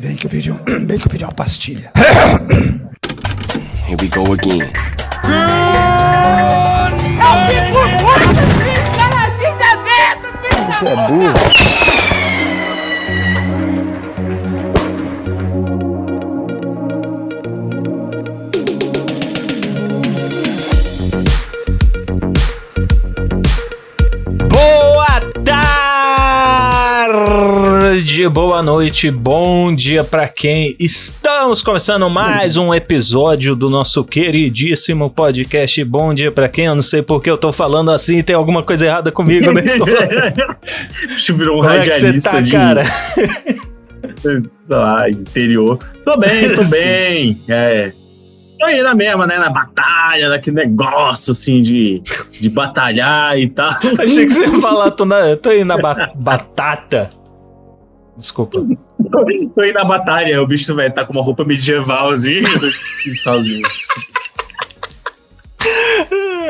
[0.00, 0.56] Bem que eu pedi, um,
[0.86, 1.92] bem que eu pedi uma pastilha.
[3.86, 4.66] Here we go again.
[10.70, 12.09] Você é burro.
[28.00, 30.74] Tarde, boa noite, bom dia para quem.
[30.78, 35.84] Estamos começando mais um episódio do nosso queridíssimo podcast.
[35.84, 36.64] Bom dia para quem.
[36.64, 40.32] Eu não sei porque eu tô falando assim, tem alguma coisa errada comigo na história.
[41.14, 42.82] Isso virou um Como é que você radialista tá, de cara?
[44.72, 45.78] ah, interior.
[46.02, 47.38] Tô bem, tô bem.
[47.48, 47.92] É.
[48.58, 49.38] Tô aí na mesma, né?
[49.38, 52.02] Na batalha, naquele negócio assim de,
[52.40, 53.68] de batalhar e tal.
[53.98, 57.19] Achei que você ia falar, tô, na, tô aí na ba- batata.
[58.20, 58.60] Desculpa.
[59.54, 62.44] Tô aí na batalha, o bicho vai estar com uma roupa medieval assim,
[63.14, 63.66] sozinho.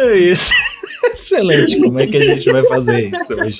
[0.02, 0.52] É Isso.
[1.12, 3.58] Excelente, como é que a gente vai fazer isso hoje?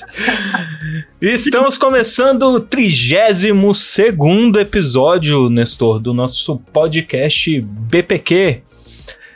[1.19, 8.61] Estamos começando o 32 episódio, Nestor, do nosso podcast BPQ.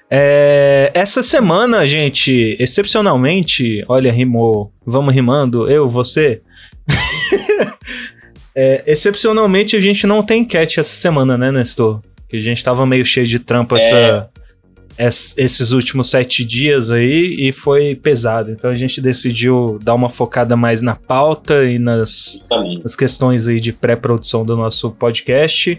[0.09, 6.41] É, essa semana, gente, excepcionalmente, olha, rimou, vamos rimando, eu, você.
[8.55, 12.01] É, excepcionalmente, a gente não tem enquete essa semana, né, Nestor?
[12.29, 14.29] Que a gente tava meio cheio de trampo essa,
[14.97, 18.51] es- esses últimos sete dias aí e foi pesado.
[18.51, 22.41] Então a gente decidiu dar uma focada mais na pauta e nas,
[22.81, 25.77] nas questões aí de pré-produção do nosso podcast.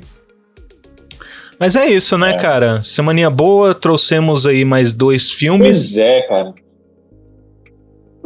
[1.58, 2.36] Mas é isso, né, É.
[2.38, 2.82] cara?
[2.82, 5.94] Semaninha boa, trouxemos aí mais dois filmes.
[5.94, 6.54] Pois é, cara.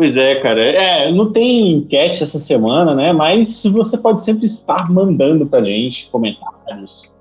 [0.00, 0.62] Pois é, cara.
[0.62, 3.12] É, não tem enquete essa semana, né?
[3.12, 7.12] Mas você pode sempre estar mandando pra gente comentários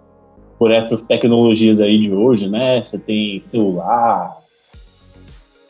[0.57, 2.81] por essas tecnologias aí de hoje, né?
[2.81, 4.31] Você tem celular,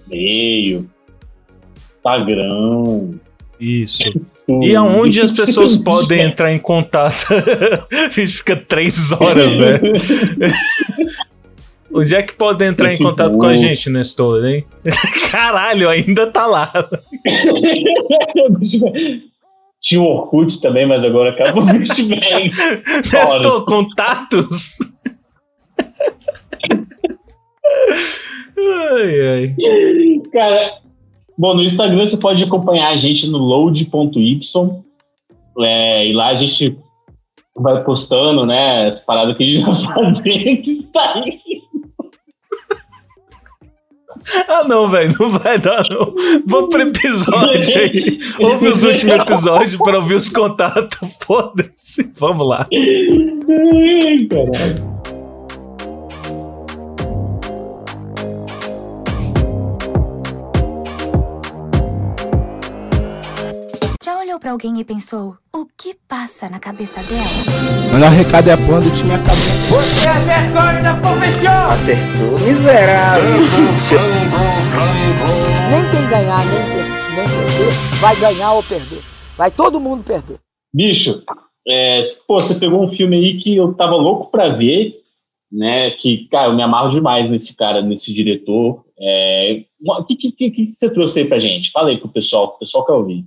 [0.06, 0.88] e-mail,
[1.98, 3.18] Instagram.
[3.60, 4.04] Isso.
[4.64, 7.28] E aonde as pessoas podem entrar em contato?
[7.94, 9.80] a gente fica três horas, né?
[11.94, 13.18] Onde é que podem entrar em Facebook.
[13.18, 14.64] contato com a gente, Nestor, hein?
[15.32, 16.72] Caralho, ainda tá lá.
[19.82, 22.50] Tinha o Orkut também, mas agora acabou o bicho bem.
[23.12, 24.78] Nestor, contatos?
[28.58, 29.56] ai, ai.
[30.32, 30.80] Cara,
[31.38, 34.42] bom, no Instagram você pode acompanhar a gente no load.y.
[35.62, 36.78] É, e lá a gente
[37.56, 41.40] vai postando, né, as paradas que a gente vai fazer que está aí.
[44.48, 46.14] Ah, não, velho, não vai dar, não.
[46.46, 48.20] Vamos pro episódio aí.
[48.40, 50.98] Ouve os últimos episódios pra ouvir os contatos.
[51.22, 52.12] Foda-se.
[52.20, 52.68] Vamos lá.
[54.30, 54.99] Caralho.
[64.40, 67.24] Olhou pra alguém e pensou, o que passa na cabeça dela?
[67.94, 69.80] Melhor recado é quando o time acabou.
[71.72, 73.24] Acertou, miserável.
[75.70, 79.02] Nem quem ganhar, nem, per- nem perder, vai ganhar ou perder.
[79.38, 80.38] Vai todo mundo perder.
[80.74, 81.22] Bicho,
[81.68, 84.96] é, pô, você pegou um filme aí que eu tava louco pra ver,
[85.52, 85.92] né?
[85.92, 88.84] Que, cara, eu me amarro demais nesse cara, nesse diretor.
[89.00, 91.72] É, O que, que, que, que você trouxe aí pra gente?
[91.72, 93.26] Fala aí pro pessoal, o pessoal quer ouvir.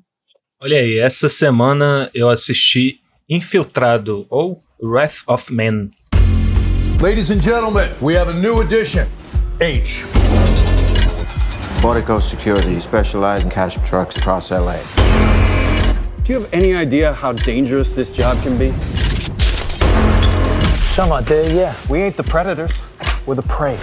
[0.65, 5.91] Olha aí, essa semana eu assisti Infiltrado, ou Wrath of Man.
[7.00, 9.09] Ladies and gentlemen, we have a new addition.
[9.61, 10.05] H.
[11.81, 14.78] Portico Security specializes in cash trucks across LA.
[16.23, 18.71] Do you have any idea how dangerous this job can be?
[20.94, 21.75] Some out there, yeah.
[21.89, 22.71] We ain't the predators,
[23.27, 23.77] we're the prey.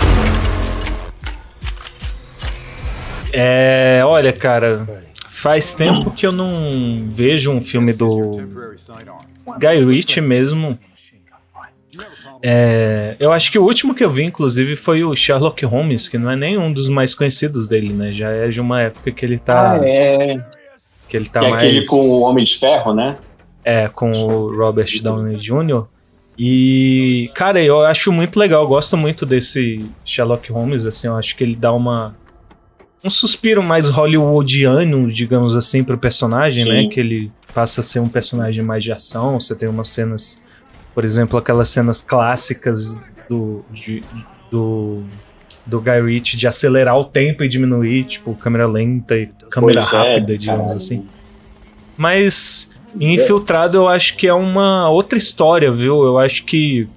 [3.34, 5.09] É, olha, cara,
[5.40, 8.32] faz tempo que eu não vejo um filme do
[9.58, 10.78] Guy Ritchie mesmo.
[12.42, 16.18] É, eu acho que o último que eu vi, inclusive, foi o Sherlock Holmes, que
[16.18, 18.12] não é nem um dos mais conhecidos dele, né?
[18.12, 20.42] Já é de uma época que ele tá, é.
[21.08, 23.16] que ele tá que é mais aquele com o Homem de Ferro, né?
[23.64, 25.86] É, com o Robert Downey Jr.
[26.38, 31.36] E, cara, eu acho muito legal, eu gosto muito desse Sherlock Holmes, assim, eu acho
[31.36, 32.16] que ele dá uma.
[33.04, 36.70] Um suspiro mais hollywoodiano, digamos assim, pro personagem, Sim.
[36.70, 36.88] né?
[36.88, 39.40] Que ele passa a ser um personagem mais de ação.
[39.40, 40.40] Você tem umas cenas,
[40.94, 43.00] por exemplo, aquelas cenas clássicas
[43.30, 43.64] do.
[43.72, 44.04] de-
[44.52, 45.04] do
[45.66, 49.94] do Guy Ritchie de acelerar o tempo e diminuir, tipo, câmera lenta e câmera Pois
[49.94, 50.78] é, rápida, digamos caralho.
[50.78, 51.06] assim.
[51.96, 52.70] Mas
[53.00, 56.02] Infiltrado eu acho que é uma outra história, viu?
[56.04, 56.90] Eu acho que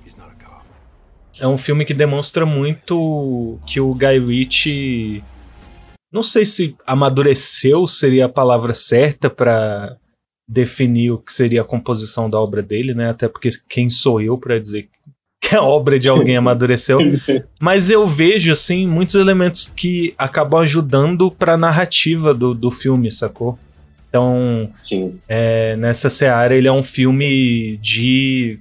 [1.39, 5.23] é um filme que demonstra muito que o Guy Ritchie
[6.13, 9.97] não sei se amadureceu seria a palavra certa para
[10.47, 13.11] definir o que seria a composição da obra dele, né?
[13.11, 14.89] Até porque quem sou eu para dizer
[15.41, 16.99] que a obra de alguém amadureceu?
[17.59, 23.11] Mas eu vejo assim muitos elementos que acabam ajudando para a narrativa do, do filme,
[23.11, 23.59] sacou?
[24.09, 24.71] Então,
[25.27, 28.59] é, nessa seara, ele é um filme de.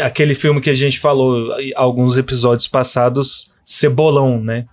[0.00, 4.66] Aquele filme que a gente falou alguns episódios passados, Cebolão, né?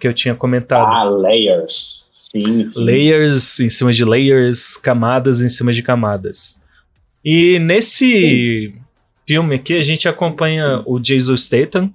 [0.00, 0.92] Que eu tinha comentado.
[0.92, 2.06] Ah, layers.
[2.10, 2.84] Sim, sim.
[2.84, 6.60] Layers em cima de layers, camadas em cima de camadas.
[7.24, 8.80] E nesse sim.
[9.26, 11.92] filme aqui a gente acompanha o Jason Statham,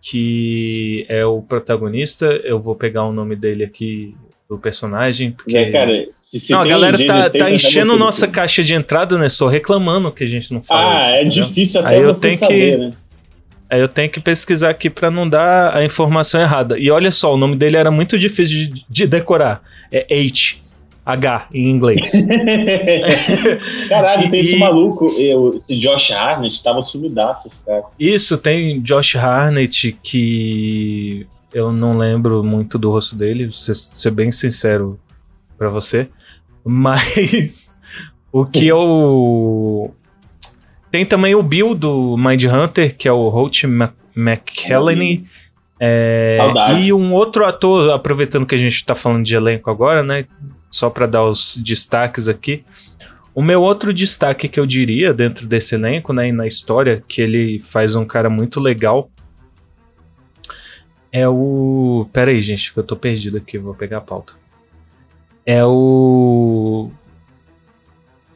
[0.00, 2.26] que é o protagonista.
[2.44, 4.14] Eu vou pegar o nome dele aqui
[4.48, 5.32] do personagem.
[5.32, 5.56] Porque...
[5.56, 9.28] É, cara, se, se não, a galera tá, tá enchendo nossa caixa de entrada, né?
[9.28, 10.96] Só reclamando que a gente não fala.
[10.96, 11.46] Ah, isso, é entendeu?
[11.46, 12.90] difícil até Aí eu tenho saber, que, né?
[13.70, 16.78] Eu tenho que pesquisar aqui para não dar a informação errada.
[16.78, 19.62] E olha só, o nome dele era muito difícil de, de decorar.
[19.90, 20.56] É H.
[21.04, 22.10] H em inglês.
[23.88, 27.84] Caralho, tem E- esse maluco, eu, esse Josh Harnett, tava sumidaço esse cara.
[27.98, 34.30] Isso, tem Josh Harnett, que eu não lembro muito do rosto dele, ser, ser bem
[34.30, 34.98] sincero
[35.56, 36.08] pra você.
[36.64, 37.74] Mas
[38.32, 39.94] o que eu.
[40.96, 45.26] Tem também o Bill do Mind Hunter, que é o Holt Mc- McElhenney.
[45.78, 46.38] É,
[46.80, 50.24] e um outro ator, aproveitando que a gente tá falando de elenco agora, né?
[50.70, 52.64] Só pra dar os destaques aqui.
[53.34, 57.20] O meu outro destaque que eu diria dentro desse elenco, né, e na história, que
[57.20, 59.10] ele faz um cara muito legal,
[61.12, 62.08] é o.
[62.10, 64.32] Pera aí, gente, que eu tô perdido aqui, vou pegar a pauta.
[65.44, 66.90] É o.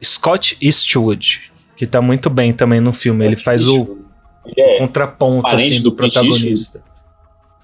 [0.03, 1.50] Scott Eastwood,
[1.81, 3.25] que tá muito bem também no filme.
[3.25, 3.97] Ele faz o
[4.45, 6.79] Ele é contraponto assim, do do protagonista.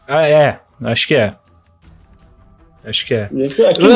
[0.08, 1.36] Ah, é, acho que é.
[2.84, 3.30] Acho que é.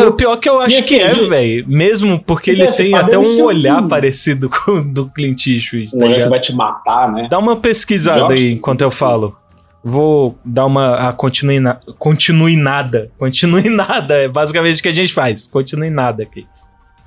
[0.07, 1.67] O pior que eu acho que é, velho.
[1.67, 5.89] Mesmo porque ele tem até ser um um- olhar parecido com o do Clint Eastwood,
[5.95, 7.27] um tá olhar que vai te matar, né?
[7.27, 9.35] Dá uma pesquisada aí enquanto eu falo.
[9.83, 10.97] Vou dar uma.
[11.09, 13.09] A continue, na, continue nada.
[13.17, 14.17] Continue nada.
[14.17, 15.47] É basicamente o que a gente faz.
[15.47, 16.45] Continue nada aqui.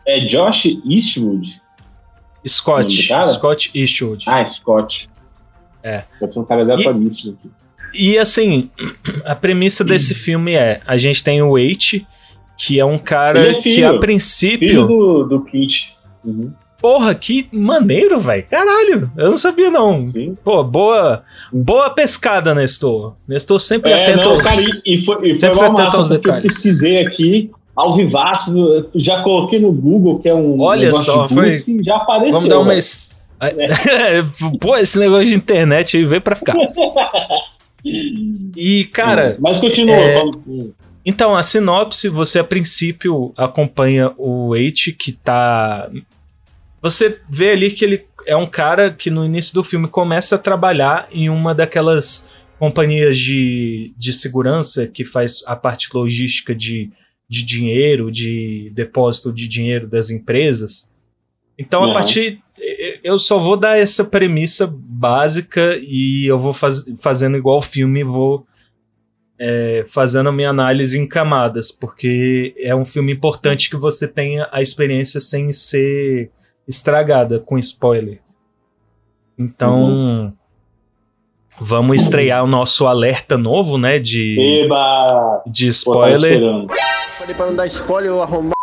[0.04, 1.62] É Josh Eastwood?
[2.46, 3.08] Scott.
[3.26, 4.24] Scott Eastwood.
[4.28, 5.08] Ah, Scott.
[5.82, 6.04] É.
[6.18, 7.50] Pode ser um cara aleatoríssimo aqui.
[7.92, 8.70] E assim,
[9.24, 12.04] a premissa desse filme é: a gente tem o Wait,
[12.58, 13.88] que é um cara é que filho.
[13.88, 14.68] a princípio.
[14.68, 15.88] Filho do, do Clint.
[16.24, 16.52] Uhum.
[16.80, 18.44] Porra, que maneiro, velho.
[18.50, 19.98] Caralho, eu não sabia não.
[20.02, 20.36] Sim.
[20.44, 23.14] Pô, boa, boa pescada, Nestor.
[23.26, 26.08] Nestor sempre É, atento não, aos- cara, e, e foi, e foi Sempre atento aos
[26.08, 26.52] porque eu detalhes.
[26.54, 28.52] pesquisei aqui, ao vivaço,
[28.94, 32.32] já coloquei no Google, que é um Olha só, foi- já apareceu.
[32.32, 32.74] Vamos dar uma.
[32.74, 33.12] es-
[34.60, 36.54] Pô, esse negócio de internet aí veio pra ficar.
[38.56, 39.94] E, cara, Mas continua.
[39.94, 40.70] é- vamos-
[41.04, 45.90] então a sinopse, você a princípio acompanha o H, que tá.
[46.80, 50.38] Você vê ali que ele é um cara que no início do filme começa a
[50.38, 52.26] trabalhar em uma daquelas
[52.58, 56.90] companhias de, de segurança que faz a parte logística de,
[57.28, 60.90] de dinheiro, de depósito de dinheiro das empresas.
[61.58, 61.92] Então, a Uhum.
[61.92, 62.40] partir.
[63.02, 68.04] Eu só vou dar essa premissa básica e eu vou faz, fazendo igual o filme,
[68.04, 68.46] vou
[69.38, 74.48] é, fazendo a minha análise em camadas, porque é um filme importante que você tenha
[74.52, 76.30] a experiência sem ser
[76.68, 78.20] estragada com spoiler.
[79.36, 80.32] Então,
[81.60, 85.42] vamos estrear o nosso alerta novo, né, de, Eba!
[85.46, 86.40] de tava spoiler.
[87.18, 88.54] Falei pra não dar spoiler, eu arrumar.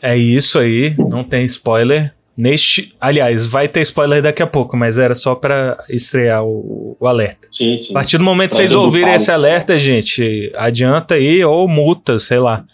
[0.00, 2.14] É isso aí, não tem spoiler.
[2.36, 7.06] Neste, aliás, vai ter spoiler daqui a pouco, mas era só pra estrear o, o
[7.06, 7.48] alerta.
[7.50, 7.92] Sim, sim.
[7.92, 12.18] A partir do momento que Vai vocês ouvirem esse alerta, gente, adianta aí ou multa,
[12.18, 12.64] sei lá.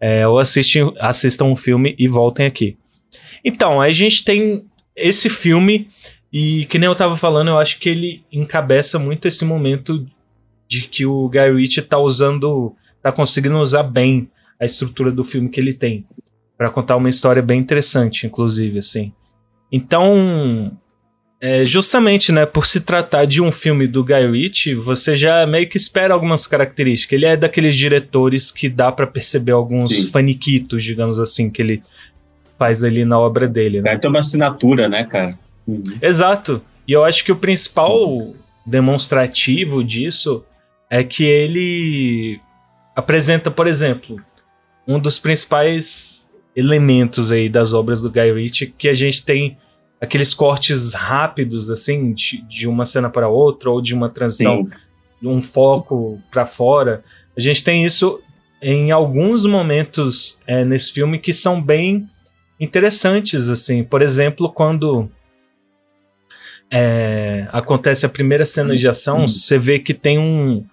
[0.00, 2.76] É, ou assistem, assistam o filme e voltem aqui.
[3.44, 4.64] Então, a gente tem
[4.96, 5.88] esse filme
[6.36, 10.04] e que nem eu tava falando, eu acho que ele encabeça muito esse momento
[10.66, 15.48] de que o Guy Ritchie tá usando, tá conseguindo usar bem a estrutura do filme
[15.48, 16.04] que ele tem
[16.58, 19.12] Pra contar uma história bem interessante, inclusive, assim.
[19.70, 20.76] Então,
[21.40, 25.68] é, justamente, né, por se tratar de um filme do Guy Ritchie, você já meio
[25.68, 27.16] que espera algumas características.
[27.16, 30.10] Ele é daqueles diretores que dá pra perceber alguns Sim.
[30.10, 31.82] faniquitos, digamos assim, que ele
[32.58, 33.90] faz ali na obra dele, né?
[33.90, 35.38] Vai ter uma assinatura, né, cara?
[35.66, 35.82] Uhum.
[36.00, 36.62] Exato.
[36.86, 38.34] E eu acho que o principal
[38.66, 40.44] demonstrativo disso
[40.90, 42.40] é que ele
[42.94, 44.20] apresenta, por exemplo,
[44.86, 49.58] um dos principais elementos aí das obras do Guy Ritchie que a gente tem
[50.00, 54.68] aqueles cortes rápidos assim de, de uma cena para outra ou de uma transição,
[55.20, 55.28] Sim.
[55.28, 57.02] um foco para fora.
[57.36, 58.20] A gente tem isso
[58.62, 62.08] em alguns momentos é, nesse filme que são bem
[62.60, 63.82] interessantes assim.
[63.82, 65.10] Por exemplo, quando
[66.76, 70.66] é, acontece a primeira cena de ação, você vê que tem um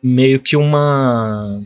[0.00, 1.60] meio que uma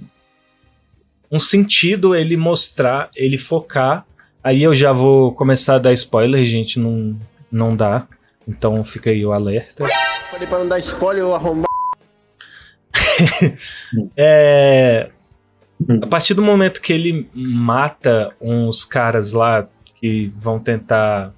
[1.30, 4.06] um sentido ele mostrar, ele focar.
[4.42, 7.14] Aí eu já vou começar a dar spoiler, gente, não
[7.50, 8.06] não dá.
[8.48, 9.84] Então fica aí o alerta.
[10.30, 11.66] Falei pra não dar spoiler, eu arrumar.
[14.16, 15.10] É,
[16.02, 21.34] a partir do momento que ele mata uns caras lá que vão tentar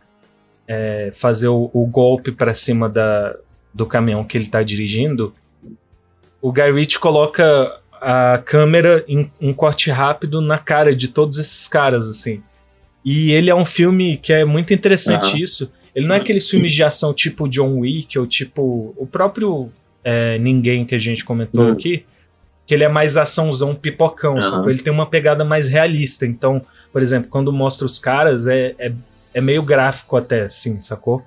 [0.67, 3.37] é, fazer o, o golpe para cima da,
[3.73, 5.35] do caminhão que ele tá dirigindo,
[6.41, 11.67] o Guy Ritchie coloca a câmera em um corte rápido na cara de todos esses
[11.67, 12.43] caras, assim.
[13.05, 15.39] E ele é um filme que é muito interessante Aham.
[15.39, 15.73] isso.
[15.95, 19.71] Ele não é aqueles filmes de ação tipo John Wick ou tipo o próprio
[20.03, 21.73] é, Ninguém que a gente comentou Hum.
[21.73, 22.05] aqui,
[22.67, 24.71] que ele é mais açãozão pipocão, sacou?
[24.71, 26.27] Ele tem uma pegada mais realista.
[26.27, 26.61] Então,
[26.93, 28.93] por exemplo, quando mostra os caras, é, é,
[29.35, 31.23] é meio gráfico até, assim, sacou?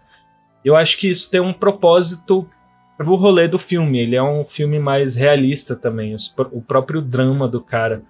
[0.66, 2.50] Eu acho que isso tem um propósito
[2.98, 4.00] pro rolê do filme.
[4.00, 6.16] Ele é um filme mais realista também.
[6.16, 8.02] Os o próprio drama do cara,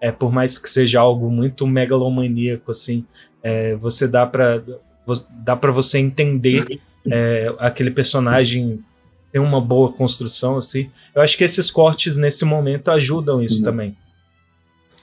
[0.00, 3.04] é por mais que seja algo muito megalomaníaco, assim,
[3.42, 4.62] é, você dá pra,
[5.06, 8.84] vo- dá pra você entender é, aquele personagem
[9.32, 10.90] tem uma boa construção, assim.
[11.14, 13.64] Eu acho que esses cortes nesse momento ajudam isso Uhum.
[13.64, 13.96] também.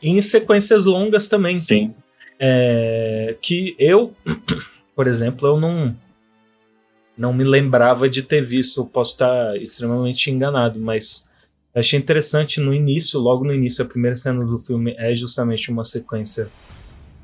[0.01, 1.55] E em sequências longas também.
[1.57, 1.93] Sim.
[2.45, 4.13] É, que eu,
[4.93, 5.95] por exemplo, eu não
[7.17, 11.23] não me lembrava de ter visto, posso estar extremamente enganado, mas
[11.73, 15.85] achei interessante no início, logo no início, a primeira cena do filme é justamente uma
[15.85, 16.49] sequência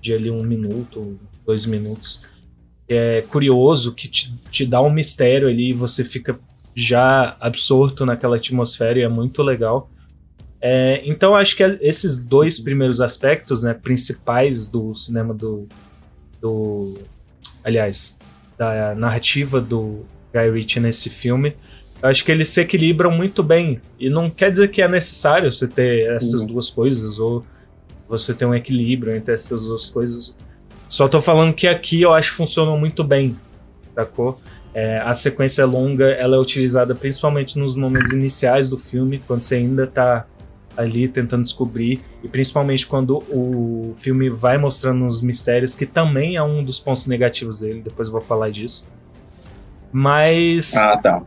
[0.02, 2.22] de ali um minuto, dois minutos.
[2.88, 6.40] É curioso que te, te dá um mistério ali e você fica
[6.74, 9.90] já absorto naquela atmosfera e é muito legal.
[10.62, 15.68] É, então acho que esses dois primeiros aspectos, né, principais do cinema do,
[16.42, 16.98] do,
[17.64, 18.18] aliás,
[18.58, 21.56] da narrativa do Guy Ritchie nesse filme,
[22.02, 25.52] eu acho que eles se equilibram muito bem e não quer dizer que é necessário
[25.52, 26.48] você ter essas Uhum.
[26.48, 27.46] duas coisas ou
[28.08, 30.36] você ter um equilíbrio entre essas duas coisas.
[30.88, 33.38] Só tô falando que aqui eu acho que funcionam muito bem,
[33.94, 34.40] sacou?
[34.74, 39.56] É, a sequência longa ela é utilizada principalmente nos momentos iniciais do filme, quando você
[39.56, 40.26] ainda tá
[40.80, 46.42] ali tentando descobrir, e principalmente quando o filme vai mostrando os mistérios, que também é
[46.44, 48.86] um dos pontos negativos dele, depois eu vou falar disso.
[49.92, 50.76] Mas.
[50.76, 51.22] Ah, tá.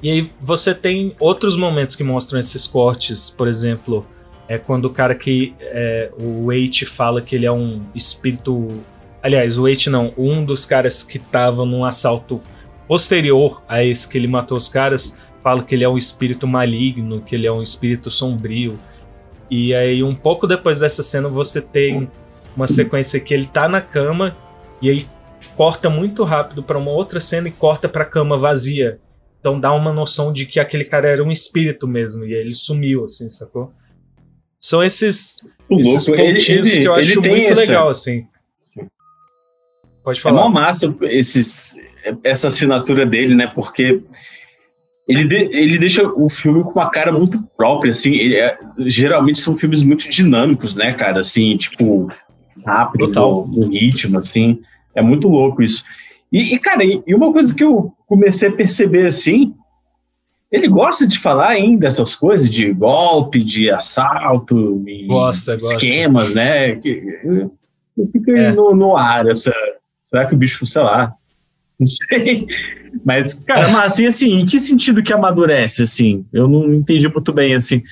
[0.00, 4.06] E aí você tem outros momentos que mostram esses cortes, por exemplo,
[4.46, 8.68] é quando o cara que é, o Wait fala que ele é um espírito.
[9.20, 12.40] Aliás, o Wait não, um dos caras que tava num assalto
[12.86, 15.16] posterior a esse que ele matou os caras,
[15.48, 18.78] fala que ele é um espírito maligno, que ele é um espírito sombrio.
[19.50, 22.06] E aí, um pouco depois dessa cena, você tem
[22.54, 24.36] uma sequência que ele tá na cama
[24.82, 25.06] e aí
[25.56, 29.00] corta muito rápido pra uma outra cena e corta pra cama vazia.
[29.40, 32.52] Então dá uma noção de que aquele cara era um espírito mesmo e aí ele
[32.52, 33.72] sumiu, assim, sacou?
[34.60, 35.34] São esses,
[35.70, 38.26] O esses louco, pontinhos ele- que eu acho muito essa- legal, assim.
[40.04, 40.42] Pode É falar.
[40.42, 41.74] mó massa esses,
[42.22, 43.46] essa assinatura dele, né?
[43.54, 44.02] Porque
[45.08, 48.14] ele, de- ele deixa o filme com uma cara muito própria, assim.
[48.34, 51.20] é- geralmente são filmes muito dinâmicos, né, cara?
[51.20, 52.08] Assim, tipo,
[52.64, 53.46] rápido Total.
[53.48, 54.60] no, ritmo, assim.
[54.94, 55.82] É muito louco isso.
[56.30, 59.54] E, e, cara, e, uma coisa que eu comecei a perceber, assim,
[60.52, 65.74] ele gosta de falar ainda dessas coisas de golpe, de assalto, e Gosta, gosta.
[65.76, 66.76] esquemas, né?
[66.76, 67.02] Que,
[68.30, 68.52] aí É.
[68.52, 69.52] no, no ar essa.
[70.02, 71.12] Será que o bicho, sei lá?
[71.78, 72.46] Não sei.
[73.04, 76.24] Mas, cara, mas assim, assim, em que sentido que amadurece, assim?
[76.32, 77.82] Eu não entendi muito bem, assim.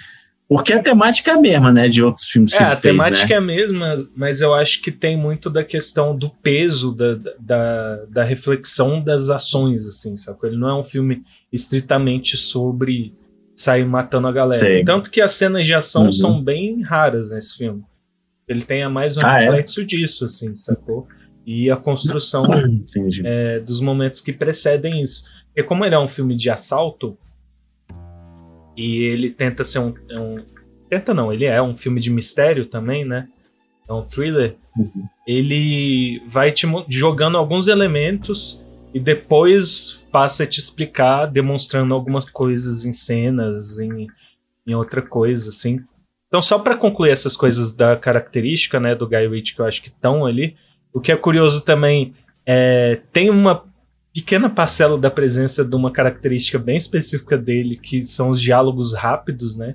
[0.49, 1.88] Porque a temática é a mesma, né?
[1.88, 3.35] De outros filmes que É, ele a fez, temática né?
[3.35, 7.97] é a mesma, mas eu acho que tem muito da questão do peso da, da,
[8.09, 10.49] da reflexão das ações, assim, sacou?
[10.49, 11.23] Ele não é um filme
[11.53, 13.12] estritamente sobre
[13.57, 14.59] sair matando a galera.
[14.59, 14.85] Sei.
[14.85, 16.12] Tanto que as cenas de ação Uhum.
[16.12, 17.83] são bem raras nesse filme.
[18.47, 19.47] Ele tem a mais um Ah, é?
[19.47, 21.09] reflexo disso, assim, sacou?
[21.47, 22.45] E a construção
[23.25, 25.25] é, dos momentos que precedem isso.
[25.47, 27.17] Porque como ele é um filme de assalto,
[28.76, 30.45] e ele tenta ser um, é um-
[30.88, 33.29] Tenta não, ele é um filme de mistério também, né?
[33.88, 34.57] É um thriller.
[34.76, 35.07] Uhum.
[35.26, 42.85] Ele vai te jogando alguns elementos e depois passa a te explicar, demonstrando algumas coisas
[42.85, 44.07] em cenas, em,
[44.67, 45.81] em outra coisa, assim.
[46.29, 49.83] Então, só para concluir essas coisas da característica, né, do Guy Ritchie que eu acho
[49.83, 50.57] que estão ali,
[50.97, 52.15] o que é curioso também
[52.47, 53.65] é tem uma
[54.15, 59.59] pequena parcela da presença de uma característica bem específica dele, que são os diálogos rápidos,
[59.59, 59.75] né?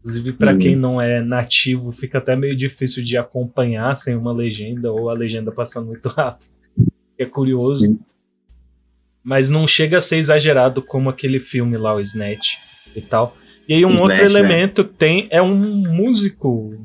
[0.00, 0.58] Inclusive, para Uhum.
[0.58, 5.14] quem não é nativo, fica até meio difícil de acompanhar sem uma legenda ou a
[5.14, 6.50] legenda passando muito rápido.
[7.18, 7.78] É curioso.
[7.78, 7.98] Sim.
[9.24, 12.56] Mas não chega a ser exagerado como aquele filme lá, o Snatch
[12.94, 13.34] e tal.
[13.66, 14.30] E aí um Snatch, outro né?
[14.30, 16.78] elemento que tem é um músico.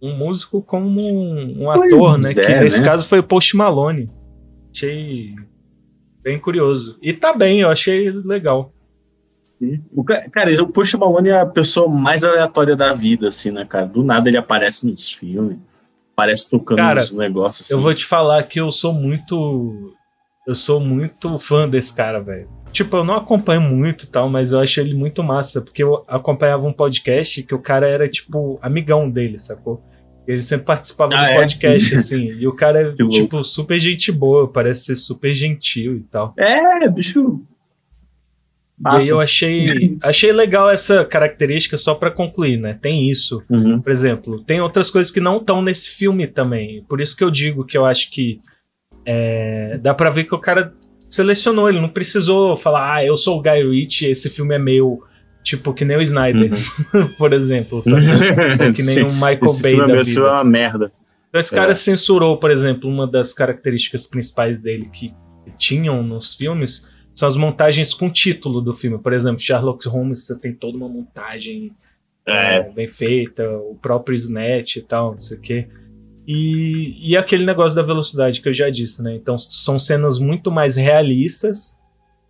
[0.00, 2.34] Um músico como um, um Pois ator, né?
[2.34, 2.84] que é, nesse né?
[2.84, 4.10] caso foi o Post Malone.
[4.74, 5.34] Achei
[6.22, 6.98] bem curioso.
[7.00, 8.72] E tá bem, eu achei legal.
[9.90, 13.64] O ca- cara, o Post Malone é a pessoa mais aleatória da vida, assim, né,
[13.64, 13.86] cara?
[13.86, 15.56] Do nada ele aparece nos filmes,
[16.12, 17.62] aparece tocando Cara, nos negócios.
[17.66, 17.74] Assim.
[17.74, 19.94] Eu vou te falar que eu sou muito.
[20.46, 22.48] Eu sou muito fã desse cara, velho.
[22.76, 26.04] Tipo, eu não acompanho muito e tal, mas eu acho ele muito massa, porque eu
[26.06, 29.82] acompanhava um podcast que o cara era, tipo, amigão dele, sacou?
[30.28, 31.36] Ele sempre participava Ah, do é?
[31.36, 33.16] podcast, assim, e o cara é, Que louco.
[33.16, 36.34] tipo, super gente boa, parece ser super gentil e tal.
[36.38, 37.40] É, bicho.
[38.78, 42.78] E aí eu achei, achei legal essa característica só pra concluir, né?
[42.78, 43.42] Tem isso.
[43.48, 43.80] Uhum.
[43.80, 46.84] Por exemplo, tem outras coisas que não estão nesse filme também.
[46.86, 48.38] Por isso que eu digo que eu acho que
[49.06, 50.74] é, dá pra ver que o cara
[51.08, 51.68] selecionou.
[51.68, 55.02] Ele não precisou falar, ah, eu sou o Guy Ritchie, esse filme é meu.
[55.42, 56.50] Tipo, que nem o Snyder,
[57.16, 57.80] por exemplo.
[57.82, 58.00] Sabe?
[58.10, 59.02] Ou que nem Sim.
[59.02, 60.20] o Michael Esse Bay filme da é vida.
[60.22, 60.92] uma merda.
[61.28, 61.56] Então esse É.
[61.58, 65.14] cara censurou, por exemplo, uma das características principais dele que
[65.56, 68.98] tinham nos filmes são as montagens com título do filme.
[68.98, 71.70] Por exemplo, Sherlock Holmes, você tem toda uma montagem
[72.26, 72.56] É.
[72.56, 75.68] é, bem feita, o próprio Snatch e tal, não sei o quê.
[76.26, 79.14] E, e aquele negócio da velocidade que eu já disse, né?
[79.14, 81.76] Então são cenas muito mais realistas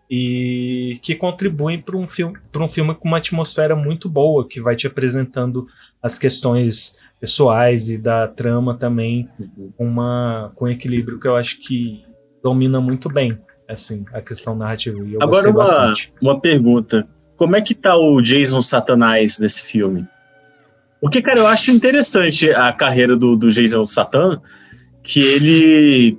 [0.09, 4.61] e que contribuem para um filme para um filme com uma atmosfera muito boa que
[4.61, 5.67] vai te apresentando
[6.01, 9.29] as questões pessoais e da trama também
[9.77, 12.05] com uma com equilíbrio que eu acho que
[12.41, 13.37] domina muito bem
[13.69, 17.09] assim a questão narrativa e eu Agora uma, bastante uma pergunta.
[17.37, 20.07] Como é que tá o Jason Satanás nesse filme?
[21.01, 24.41] Porque, cara, eu acho interessante a carreira do, do Jason Satan,
[25.03, 26.19] que ele,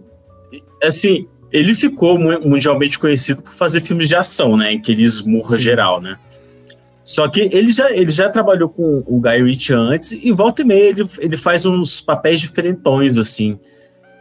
[0.84, 4.74] assim, ele ficou mu- mundialmente conhecido por fazer filmes de ação, né?
[4.74, 5.60] Em que ele esmurra Sim.
[5.62, 6.18] geral, né?
[7.04, 10.66] Só que ele já, ele já trabalhou com o Guy Ritchie antes e volta e
[10.66, 13.58] meia ele, ele faz uns papéis diferentões, assim.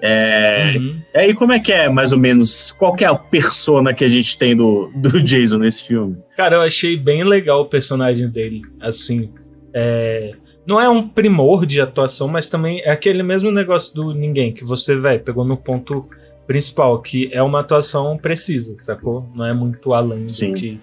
[0.01, 1.01] É, Uhum.
[1.15, 2.71] aí, como é que é, mais ou menos?
[2.73, 6.17] Qual que é a persona que a gente tem do, do Jason nesse filme?
[6.37, 8.61] Cara, eu achei bem legal o personagem dele.
[8.81, 9.31] Assim,
[9.75, 10.35] é,
[10.67, 14.65] não é um primor de atuação, mas também é aquele mesmo negócio do ninguém que
[14.65, 16.09] você, velho, pegou no ponto
[16.47, 19.29] principal, que é uma atuação precisa, sacou?
[19.35, 20.53] Não é muito além Sim.
[20.53, 20.81] do que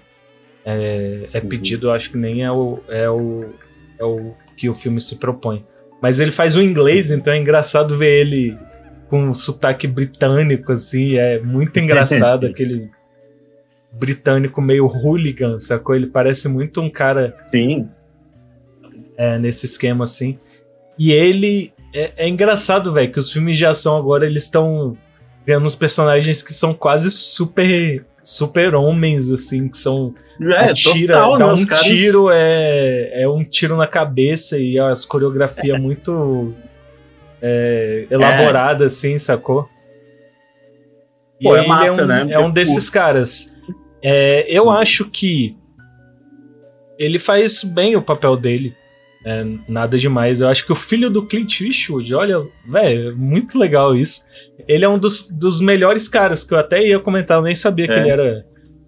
[0.65, 1.48] é, é Uhum.
[1.48, 1.88] pedido.
[1.88, 3.46] Eu acho que nem é o, é o
[4.00, 5.65] é o que o filme se propõe.
[6.02, 8.58] Mas ele faz o inglês, então é engraçado ver ele
[9.10, 12.89] com um sotaque britânico, assim, é muito engraçado aquele
[13.91, 15.96] britânico meio hooligan, sacou?
[15.96, 17.88] Ele parece muito um cara Sim.
[19.17, 20.38] É, nesse esquema, assim.
[20.97, 21.73] E ele.
[21.93, 24.97] É, é engraçado, velho, que os filmes de ação agora eles estão
[25.45, 28.06] ganhando uns personagens que são quase super.
[28.26, 30.15] Super homens, assim, que são.
[30.41, 31.52] É, atira, total, dá né?
[31.52, 36.56] um caras- tiro, é, é um tiro na cabeça e as coreografias muito
[37.41, 39.67] é, elaboradas, assim, sacou?
[41.38, 42.28] E Pô, é aí massa, é um, né?
[42.30, 43.54] é um desses caras.
[44.02, 45.58] É, eu acho que
[46.97, 48.73] ele faz bem o papel dele.
[49.26, 50.42] É, nada demais.
[50.42, 54.22] Eu acho que o filho do Clint Eastwood, olha, velho, é muito legal isso.
[54.68, 57.88] Ele é um dos, dos melhores caras que eu até ia comentar, eu nem sabia
[57.88, 58.00] que É.
[58.00, 58.46] ele era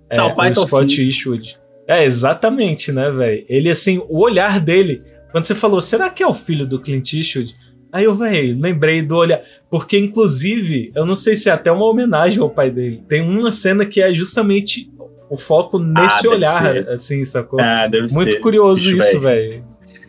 [0.09, 1.03] é, Não, o pai o tá Scott assim.
[1.05, 1.57] Eastwood.
[1.87, 3.45] É, exatamente, né, velho?
[3.47, 7.13] Ele, assim, o olhar dele, quando você falou, será que é o filho do Clint
[7.13, 7.53] Eastwood?
[7.91, 9.41] Aí eu, velho, lembrei do olhar.
[9.69, 12.99] Porque, inclusive, eu não sei se é até uma homenagem ao pai dele.
[13.07, 14.91] Tem uma cena que é justamente
[15.29, 16.89] o foco nesse deve olhar, ser.
[16.89, 17.59] assim, sacou?
[17.61, 18.39] Ah, deve Muito ser.
[18.41, 19.63] curioso Bicho, isso, velho.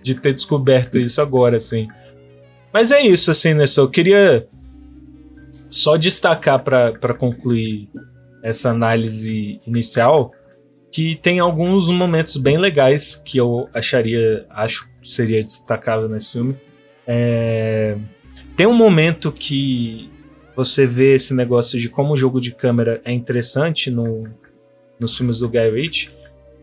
[0.07, 1.88] De ter descoberto isso agora, assim.
[2.73, 3.66] Mas é isso, assim, né?
[3.66, 4.47] Só eu queria
[5.69, 7.88] só destacar pra concluir
[8.40, 10.33] essa análise inicial
[10.92, 16.57] que tem alguns momentos bem legais que eu acharia, acho seria destacável nesse filme.
[17.05, 17.97] É,
[18.57, 20.09] Tem um momento que
[20.55, 24.29] você vê esse negócio de como o jogo de câmera é interessante no,
[24.99, 26.11] nos filmes do Guy Ritchie,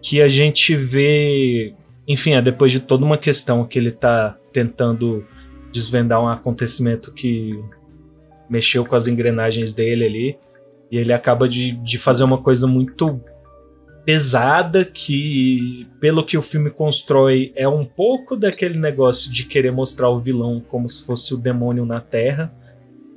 [0.01, 1.73] que a gente vê,
[2.07, 5.25] enfim, é depois de toda uma questão que ele tá tentando
[5.71, 7.59] desvendar um acontecimento que
[8.49, 10.37] mexeu com as engrenagens dele ali,
[10.91, 13.19] e ele acaba de, de fazer uma coisa muito
[14.05, 20.09] pesada que, pelo que o filme constrói, é um pouco daquele negócio de querer mostrar
[20.09, 22.53] o vilão como se fosse o demônio na Terra.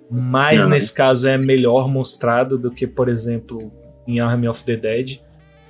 [0.08, 0.70] Mas Não.
[0.70, 3.72] nesse caso é melhor mostrado do que, por exemplo,
[4.06, 5.18] em Army of the Dead.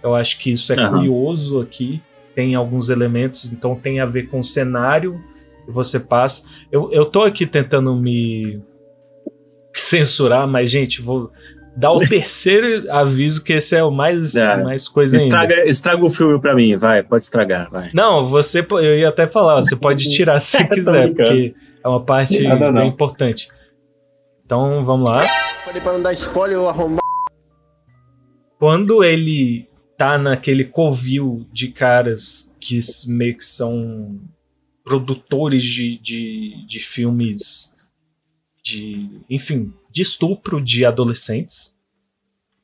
[0.02, 0.98] Eu acho que isso é Aham.
[0.98, 2.02] curioso aqui.
[2.36, 5.18] Tem alguns elementos, então tem a ver com o cenário
[5.64, 6.42] que você passa.
[6.70, 8.60] Eu, eu tô aqui tentando me
[9.74, 11.30] censurar, mas, gente, vou
[11.76, 14.62] dar o terceiro aviso, que esse é o mais, É.
[14.62, 15.24] mais coisa ainda.
[15.24, 17.90] Estraga, estraga o filme pra mim, vai, pode estragar, vai.
[17.94, 22.04] Não, você, eu ia até falar, você pode tirar se Tô quiser, porque é uma
[22.04, 22.80] parte Nada não.
[22.82, 23.48] bem importante.
[24.44, 25.22] Então, vamos lá.
[25.64, 27.00] Falei pra não dar spoiler, eu arrumar.
[28.58, 34.20] Quando ele tá naquele covil de caras que meio que são
[34.84, 37.74] produtores de, de, de filmes
[38.62, 41.74] de, enfim, de estupro de adolescentes.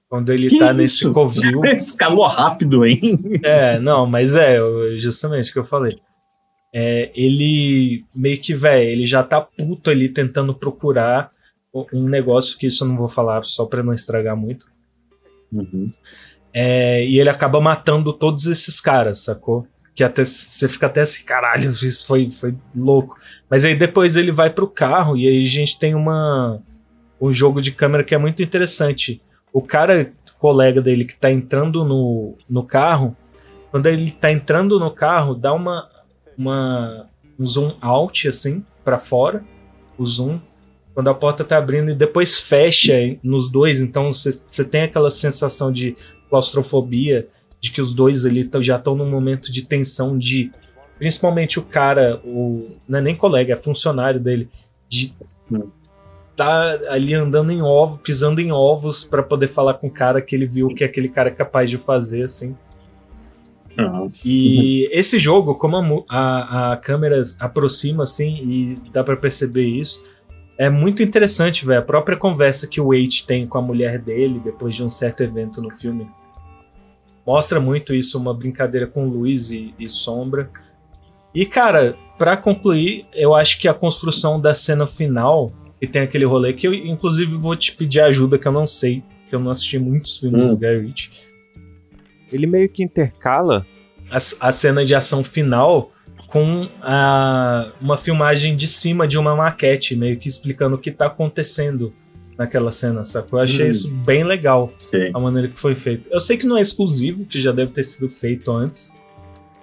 [0.08, 0.74] Quando ele Que tá isso?
[0.74, 1.64] nesse covil.
[1.74, 3.18] Escalou rápido, hein?
[3.42, 4.58] É, não, mas é,
[4.98, 5.98] justamente o que eu falei.
[6.74, 11.30] É, ele meio que, velho, ele já tá puto ali tentando procurar
[11.92, 14.66] um negócio que isso eu não vou falar só pra não estragar muito.
[15.50, 15.92] Uhum.
[16.54, 19.66] É, e ele acaba matando todos esses caras, sacou?
[19.94, 23.16] Que até você fica até assim, caralho, isso foi, foi louco.
[23.48, 26.60] Mas aí depois ele vai pro carro e aí a gente tem uma
[27.20, 29.22] um jogo de câmera que é muito interessante.
[29.52, 33.16] O cara, colega dele que tá entrando no, no carro,
[33.70, 35.88] quando ele tá entrando no carro, dá uma,
[36.36, 37.06] uma
[37.38, 39.44] um zoom out assim para fora,
[39.96, 40.40] o zoom
[40.94, 45.72] quando a porta tá abrindo e depois fecha nos dois, então você tem aquela sensação
[45.72, 45.96] de
[46.32, 47.28] claustrofobia,
[47.60, 50.50] de que os dois ali já estão num momento de tensão de
[50.98, 54.48] principalmente o cara, o não é nem colega, é funcionário dele,
[54.88, 55.14] de
[56.34, 60.34] tá ali andando em ovo, pisando em ovos pra poder falar com o cara que
[60.34, 62.56] ele viu que aquele cara é capaz de fazer assim.
[64.24, 70.02] E esse jogo, como a, a, câmera aproxima assim e dá pra perceber isso,
[70.58, 71.80] é muito interessante, velho.
[71.80, 75.22] A própria conversa que o Wade tem com a mulher dele depois de um certo
[75.22, 76.08] evento no filme
[77.26, 80.50] mostra muito isso, uma brincadeira com luz e, e sombra.
[81.34, 86.24] E cara, pra concluir, eu acho que a construção da cena final, que tem aquele
[86.24, 89.50] rolê que eu inclusive vou te pedir ajuda que eu não sei, que eu não
[89.50, 90.48] assisti muitos filmes Hum.
[90.48, 91.10] do Guy Ritchie.
[92.30, 93.66] Ele meio que intercala.
[94.10, 94.16] a,
[94.48, 95.90] a cena de ação final
[96.28, 101.06] com a, uma filmagem de cima de uma maquete, meio que explicando o que tá
[101.06, 101.92] acontecendo
[102.38, 103.38] naquela cena, sacou?
[103.38, 103.70] Eu achei Hum.
[103.70, 105.10] isso bem legal, Sei.
[105.14, 106.08] a maneira que foi feito.
[106.10, 108.90] Eu sei que não é exclusivo, que já deve ter sido feito antes,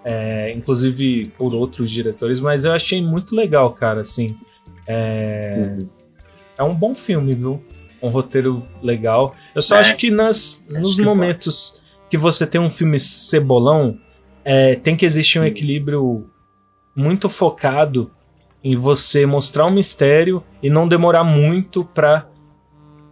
[0.04, 4.36] é, inclusive por outros diretores, mas eu achei muito legal, cara, assim.
[4.88, 5.88] É, Uhum.
[6.58, 7.62] é um bom filme, viu?
[8.02, 9.36] Um roteiro legal.
[9.54, 14.00] Eu só É, acho que nas, nos que momentos que você tem um filme cebolão,
[14.46, 16.30] é, tem que existir um equilíbrio
[16.96, 18.10] muito focado
[18.64, 22.28] em você mostrar um mistério e não demorar muito pra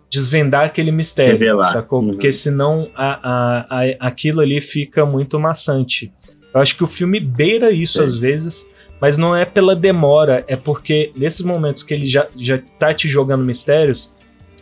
[0.10, 1.72] desvendar aquele mistério, Revelar.
[1.74, 2.02] sacou?
[2.02, 2.10] Uhum.
[2.10, 6.12] Porque senão a, a, a- aquilo ali fica muito maçante.
[6.54, 8.04] Eu acho que o filme beira isso Sim.
[8.04, 8.66] às vezes,
[9.02, 13.08] mas não é pela demora, é porque nesses momentos que ele já, já tá te
[13.08, 14.14] jogando mistérios,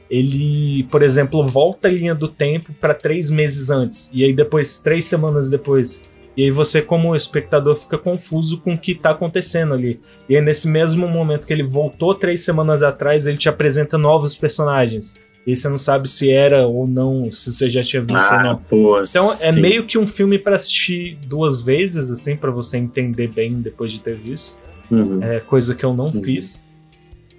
[0.10, 4.80] ele, por exemplo, volta a linha do tempo pra três meses antes, e aí depois,
[4.80, 6.02] três semanas depois.
[6.38, 10.02] E aí você, como espectador, fica confuso com o que tá acontecendo ali.
[10.28, 14.36] E aí, nesse mesmo momento que ele voltou três semanas atrás, ele te apresenta novos
[14.36, 15.16] personagens.
[15.46, 18.44] E você não sabe se era ou não, se você já tinha visto ou Ah,
[18.44, 18.56] não.
[18.58, 19.00] pô.
[19.00, 19.62] Então é sim.
[19.62, 24.00] meio que um filme pra assistir duas vezes, assim, pra você entender bem depois de
[24.00, 24.58] ter visto.
[24.90, 25.22] Uhum.
[25.22, 26.24] É coisa que eu não Uhum.
[26.24, 26.64] fiz.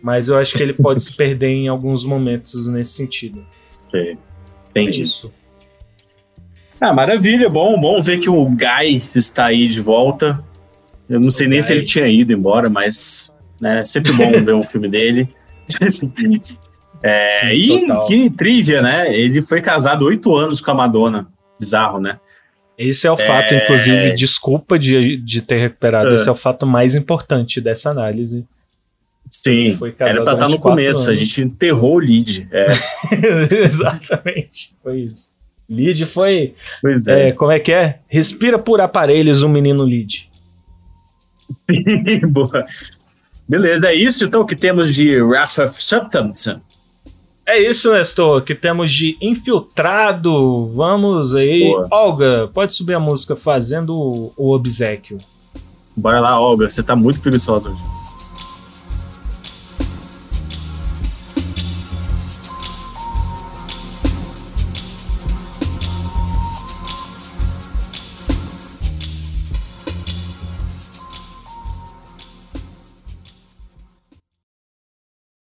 [0.00, 3.44] Mas eu acho que ele pode se perder em alguns momentos nesse sentido.
[3.90, 4.16] Sei.
[4.74, 5.02] É Entendi.
[5.02, 5.32] isso.
[6.80, 10.44] Ah, maravilha, bom, bom ver que o Guy está aí de volta.
[11.08, 11.62] Eu não sei nem Guy.
[11.66, 15.28] se ele tinha ido embora, mas né, é sempre bom ver um filme dele.
[17.06, 18.06] É, Sim, e total.
[18.06, 19.14] que trivia, né?
[19.14, 21.28] Ele foi casado oito anos com a Madonna.
[21.58, 22.18] Bizarro, né?
[22.76, 23.62] Esse é o fato, É.
[23.64, 26.10] inclusive, desculpa de, de ter recuperado.
[26.10, 26.14] É.
[26.14, 28.44] Esse é o fato mais importante dessa análise.
[29.30, 31.02] Sim, era pra estar durante no começo.
[31.02, 31.18] A anos.
[31.18, 32.46] gente enterrou o lead.
[32.52, 32.66] É,
[33.64, 34.74] Exatamente.
[34.82, 35.34] Foi isso.
[35.68, 36.54] Lid foi.
[36.80, 37.32] pois é, é.
[37.32, 37.98] como é que é?
[38.06, 40.30] Respira por aparelhos, o menino Lid.
[42.28, 42.64] Boa.
[43.48, 46.56] Beleza, é isso então que temos de of Substance.
[47.48, 50.66] É isso, Nestor, que temos de infiltrado.
[50.66, 51.60] Vamos aí.
[51.60, 51.86] Boa.
[51.92, 53.94] Olga, pode subir a música fazendo
[54.36, 55.18] o, obsequio.
[55.96, 57.80] Bora lá, Olga, você tá muito preguiçosa hoje.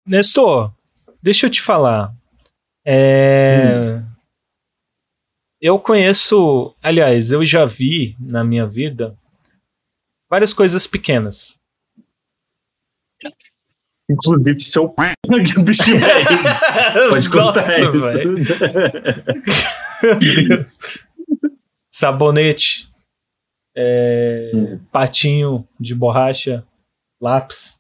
[0.06, 0.72] Nestor,
[1.26, 2.16] deixa eu te falar.
[2.86, 4.00] É...
[5.60, 9.18] Eu conheço, aliás, eu já vi na minha vida
[10.30, 11.58] várias coisas pequenas.
[14.08, 17.10] Inclusive seu que bicho velho.
[17.10, 18.86] Pode contar Nossa, isso.
[21.92, 22.88] Sabonete,
[23.76, 26.64] é, patinho de borracha,
[27.20, 27.75] lápis.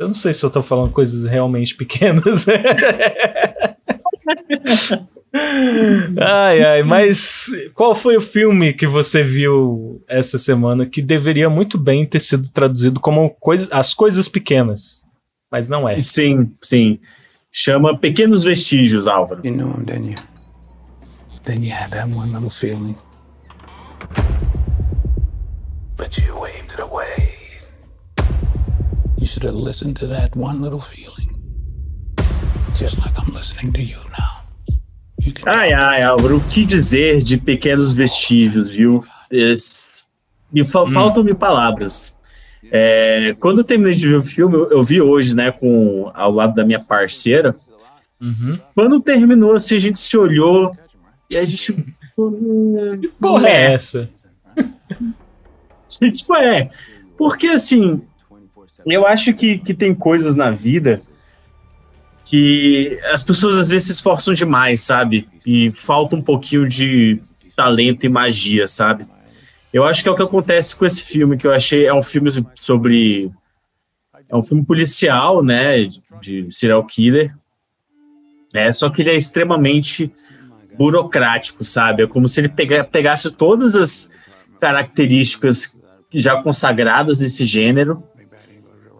[0.00, 2.46] Eu não sei se eu tô falando coisas realmente pequenas.
[6.18, 11.76] ai, ai, mas qual foi o filme que você viu essa semana que deveria muito
[11.76, 15.04] bem ter sido traduzido como coisa, As Coisas Pequenas?
[15.52, 16.00] Mas não é.
[16.00, 16.98] Sim, sim.
[17.52, 19.42] Chama Pequenos Vestígios, Álvaro.
[19.44, 20.16] You knew him, didn't you?
[21.44, 22.96] Then you had that one little feeling.
[25.98, 27.39] But you waved it away.
[29.30, 31.30] Should have listened to that one little feeling.
[32.74, 34.42] Just like I'm listening to you now.
[35.20, 39.04] You can Ai, ai, Álvaro, o que dizer de Pequenos Vestígios, viu?
[39.30, 40.06] Es-
[40.52, 42.18] Me fa- Faltam-me palavras.
[42.72, 46.32] É, quando eu terminei de ver o filme, eu, eu vi hoje, né, com, ao
[46.32, 47.54] lado da minha parceira.
[48.20, 48.58] Uhum.
[48.74, 50.76] Quando terminou, assim, a gente se olhou
[51.30, 51.84] e a gente.
[52.18, 53.72] hum, Porra, é é.
[53.74, 54.10] essa?
[56.12, 56.70] Tipo, é.
[57.16, 58.02] Porque, assim,
[58.86, 61.02] eu acho que, que tem coisas na vida
[62.24, 65.28] que as pessoas às vezes se esforçam demais, sabe?
[65.44, 67.20] E falta um pouquinho de
[67.56, 69.04] talento e magia, sabe?
[69.72, 71.86] Eu acho que é o que acontece com esse filme, que eu achei.
[71.86, 73.30] É um filme sobre.
[74.28, 75.88] É um filme policial, né?
[76.20, 77.34] De, serial killer.
[78.54, 80.12] É, só que ele é extremamente
[80.76, 82.02] burocrático, sabe?
[82.02, 84.10] É como se ele pega, pegasse todas as
[84.60, 85.76] características
[86.12, 88.02] já consagradas desse gênero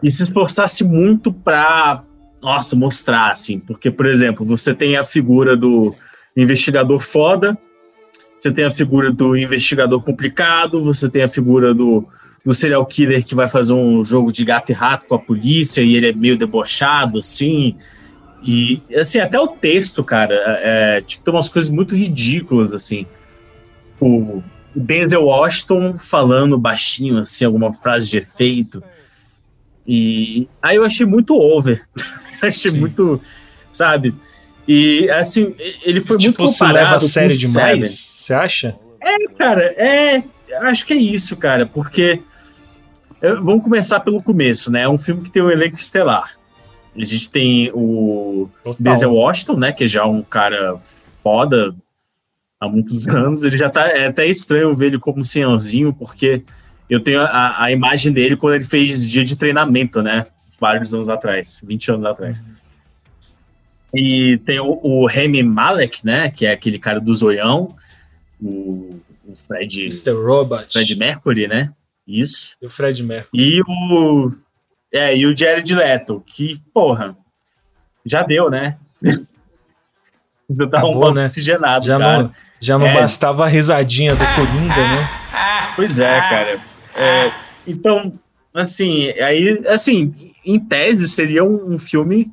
[0.03, 2.03] e se esforçasse muito para,
[2.43, 5.95] nossa, mostrar assim, porque por exemplo, você tem a figura do
[6.37, 7.59] investigador foda,
[8.39, 12.09] você tem a figura do investigador complicado, você tem a figura do,
[12.45, 15.83] do serial killer que vai fazer um jogo de gato e rato com a polícia
[15.83, 17.77] e ele é meio debochado assim.
[18.43, 23.07] E assim, até o texto, cara, é, tipo, tem umas coisas muito ridículas assim.
[24.01, 24.43] O
[24.75, 28.83] Denzel Washington falando baixinho, assim, alguma frase de efeito.
[29.87, 31.83] E aí eu achei muito over.
[32.43, 33.21] achei muito,
[33.71, 34.15] sabe?
[34.67, 37.55] E assim, ele foi tipo, muito comparado leva a sério demais?
[37.55, 37.85] Seven.
[37.85, 38.77] Você acha?
[39.01, 40.23] É, cara, é.
[40.63, 42.23] Acho que é isso, cara, porque.
[43.21, 44.83] é, Vamos começar pelo começo, né?
[44.83, 46.37] É um filme que tem um elenco estelar.
[46.95, 48.77] A gente tem o Total.
[48.79, 49.73] Denzel Washington, né?
[49.73, 50.77] Que é já um cara
[51.23, 51.75] foda
[52.61, 53.43] há muitos anos.
[53.45, 53.89] Ele já tá.
[53.89, 56.43] É até estranho ver ele como um senhorzinho, porque
[56.91, 60.27] eu tenho a, a imagem dele quando ele fez dia de treinamento, né?
[60.61, 62.45] Vários anos atrás, 20 anos atrás.
[63.95, 66.31] E tem o, o Remy Malek, né?
[66.31, 67.75] Que é aquele cara do zoião.
[68.41, 70.13] O, o Fred, Mr.
[70.13, 70.73] Robot.
[70.73, 71.73] Fred Mercury, né?
[72.07, 72.55] Isso.
[72.61, 73.43] E o Fred Mercury.
[73.43, 74.33] E o.
[74.93, 77.17] É, e o Jared Leto, que, porra,
[78.05, 78.77] já deu, né?
[80.53, 81.21] Já tá um né?
[81.21, 82.23] oxigenado, Já cara.
[82.25, 82.93] não, já não É.
[82.95, 85.09] bastava a risadinha do Coringa, né?
[85.77, 86.59] Pois é, cara.
[87.01, 87.33] É,
[87.67, 88.13] então,
[88.55, 92.31] assim, aí, assim, em tese seria um, um filme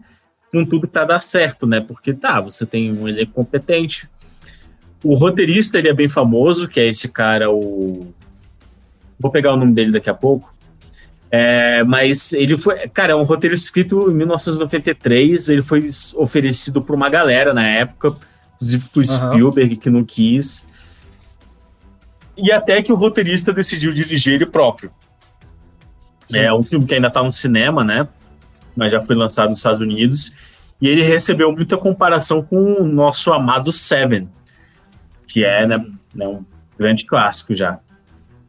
[0.51, 1.81] com tudo pra dar certo, né?
[1.81, 4.09] Porque tá, você tem um elenco competente.
[5.03, 8.13] O roteirista, ele é bem famoso, que é esse cara, o.
[9.19, 10.53] Vou pegar o nome dele daqui a pouco.
[11.29, 12.87] É, mas ele foi.
[12.89, 15.49] Cara, é um roteiro escrito em 1993.
[15.49, 18.15] Ele foi oferecido por uma galera na época,
[18.55, 19.33] inclusive pro Aham.
[19.33, 20.65] Spielberg, que não quis.
[22.37, 24.91] E até que o roteirista decidiu dirigir ele próprio.
[26.25, 26.39] Sim.
[26.39, 28.07] É um filme que ainda tá no cinema, né?
[28.75, 30.33] Mas já foi lançado nos Estados Unidos.
[30.79, 34.29] E ele recebeu muita comparação com o nosso amado Seven,
[35.27, 36.45] que é né, né, um
[36.77, 37.79] grande clássico já.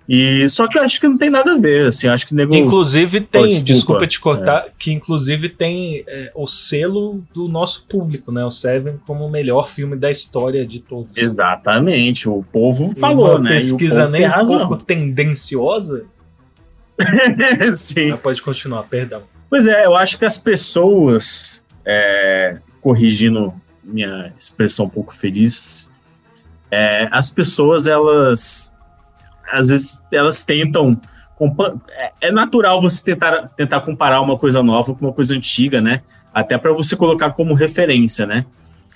[0.08, 2.54] E só que eu acho que não tem nada a ver, assim, acho que nego
[2.54, 3.64] inclusive tem, Oh, desculpa.
[3.66, 8.42] desculpa, te cortar, que inclusive tem é, o selo do nosso público, né?
[8.42, 11.10] O Seven como o melhor filme da história de todos.
[11.14, 13.50] Exatamente, o povo E falou, uma né?
[13.50, 16.06] E pesquisa povo nem um pouco tendenciosa.
[17.74, 18.10] Sim.
[18.10, 19.22] Mas pode continuar, perdão.
[19.50, 23.52] Pois é, eu acho que as pessoas, é, corrigindo
[23.84, 25.88] minha expressão um pouco feliz,
[26.70, 28.72] é, as pessoas, elas,
[29.50, 31.00] às vezes, elas tentam.
[31.90, 36.02] É, é natural você tentar, tentar comparar uma coisa nova com uma coisa antiga, né?
[36.34, 38.44] Até para você colocar como referência, né?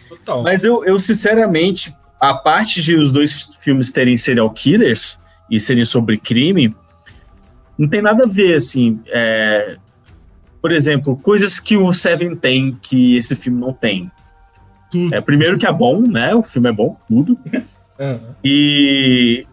[0.08, 0.42] Total.
[0.42, 5.84] Mas eu, eu, sinceramente, a parte de os dois filmes terem serial killers e serem
[5.84, 6.74] sobre crime,
[7.78, 9.00] não tem nada a ver, assim.
[9.06, 9.76] é,
[10.62, 14.08] por exemplo, coisas que o Seven tem que esse filme não tem.
[15.10, 16.32] É, primeiro que é bom, né?
[16.34, 17.36] O filme é bom, tudo.
[17.98, 18.36] Aham.
[18.44, 19.46] E,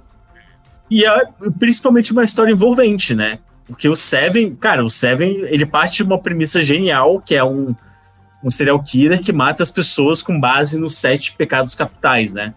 [0.89, 1.21] e é
[1.58, 3.39] principalmente uma história envolvente, né?
[3.65, 7.75] Porque o Seven, cara, o Seven, ele parte de uma premissa genial, que é um,
[8.43, 12.54] um serial killer que mata as pessoas com base nos sete pecados capitais, né?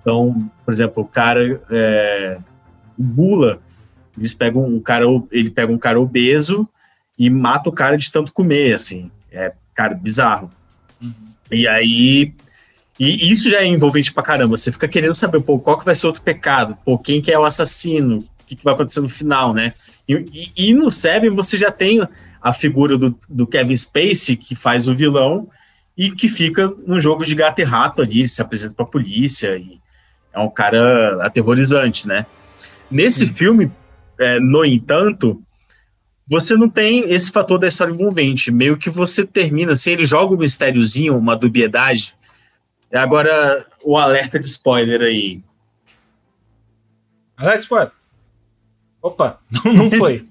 [0.00, 2.38] Então, por exemplo, o cara, é,
[2.96, 3.60] o Gula,
[4.16, 6.68] eles pegam um cara, ele pega um cara obeso
[7.18, 9.10] e mata o cara de tanto comer, assim.
[9.32, 10.50] É, cara, bizarro.
[11.50, 12.32] E aí,
[13.00, 14.56] e isso já é envolvente pra caramba.
[14.58, 16.76] Você fica querendo saber, pô, qual que vai ser outro pecado?
[16.84, 18.18] Pô, quem que é o assassino?
[18.18, 19.72] O que, que vai acontecer no final, né?
[20.06, 22.06] E, e, e no Seven você já tem
[22.42, 25.48] a figura do, do Kevin Spacey, que faz o vilão,
[25.96, 29.78] e que fica no jogo de gato e rato ali, se apresenta pra polícia, e
[30.32, 32.26] é um cara aterrorizante, né?
[32.90, 33.70] Nesse filme,
[34.18, 35.40] é, no entanto,
[36.28, 38.50] você não tem esse fator da história envolvente.
[38.50, 42.14] Meio que você termina, assim, ele joga um mistériozinho, uma dubiedade.
[42.92, 45.42] Agora, o alerta de spoiler aí.
[47.36, 47.92] Alerta de spoiler.
[49.02, 50.26] Opa, não, não foi.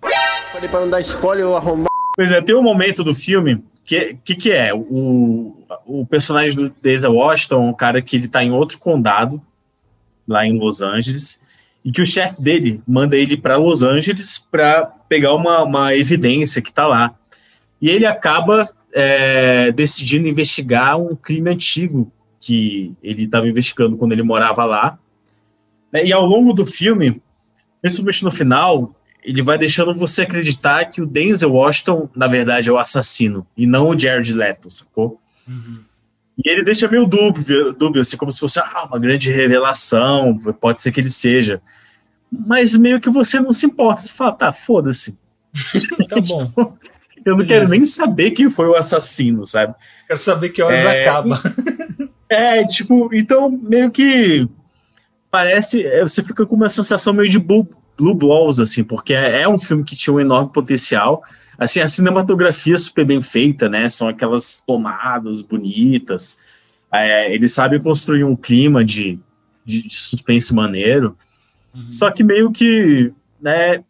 [0.51, 1.89] Falei pra não dar spoiler, eu arrumar.
[2.15, 4.71] Pois é, tem um momento do filme que que, que é?
[4.73, 9.41] O, o personagem do Denzel Washington, um cara que ele tá em outro condado,
[10.27, 11.41] lá em Los Angeles,
[11.83, 16.61] e que o chefe dele manda ele para Los Angeles para pegar uma, uma evidência
[16.61, 17.15] que tá lá.
[17.81, 24.23] E ele acaba é, decidindo investigar um crime antigo que ele estava investigando quando ele
[24.23, 24.97] morava lá.
[25.91, 26.06] né?
[26.06, 27.21] E ao longo do filme,
[27.82, 32.71] principalmente no final, ele vai deixando você acreditar que o Denzel Washington, na verdade, é
[32.71, 35.19] o assassino, e não o Jared Leto, sacou?
[36.38, 40.82] E ele deixa meio dúbio, dúbio, assim, como se fosse ah, uma grande revelação, pode
[40.82, 41.62] ser que ele seja.
[42.32, 45.17] Mas meio que você não se importa, você fala, tá, foda-se.
[46.08, 46.78] Tá bom.
[47.25, 49.75] Eu não quero nem saber quem foi o assassino, sabe?
[50.08, 51.41] Quero saber que horas É, acaba.
[52.29, 54.47] É, tipo, então meio que
[55.31, 59.41] parece, é, você fica com uma sensação meio de Blue, Blue Balls, assim, porque é,
[59.41, 61.23] é um filme que tinha um enorme potencial.
[61.57, 63.89] Assim, a cinematografia é super bem feita, né?
[63.89, 66.39] São aquelas tomadas bonitas.
[66.93, 69.19] É, eles sabem construir um clima de,
[69.65, 71.17] de, de suspense maneiro.
[71.89, 73.83] Só que meio que, né,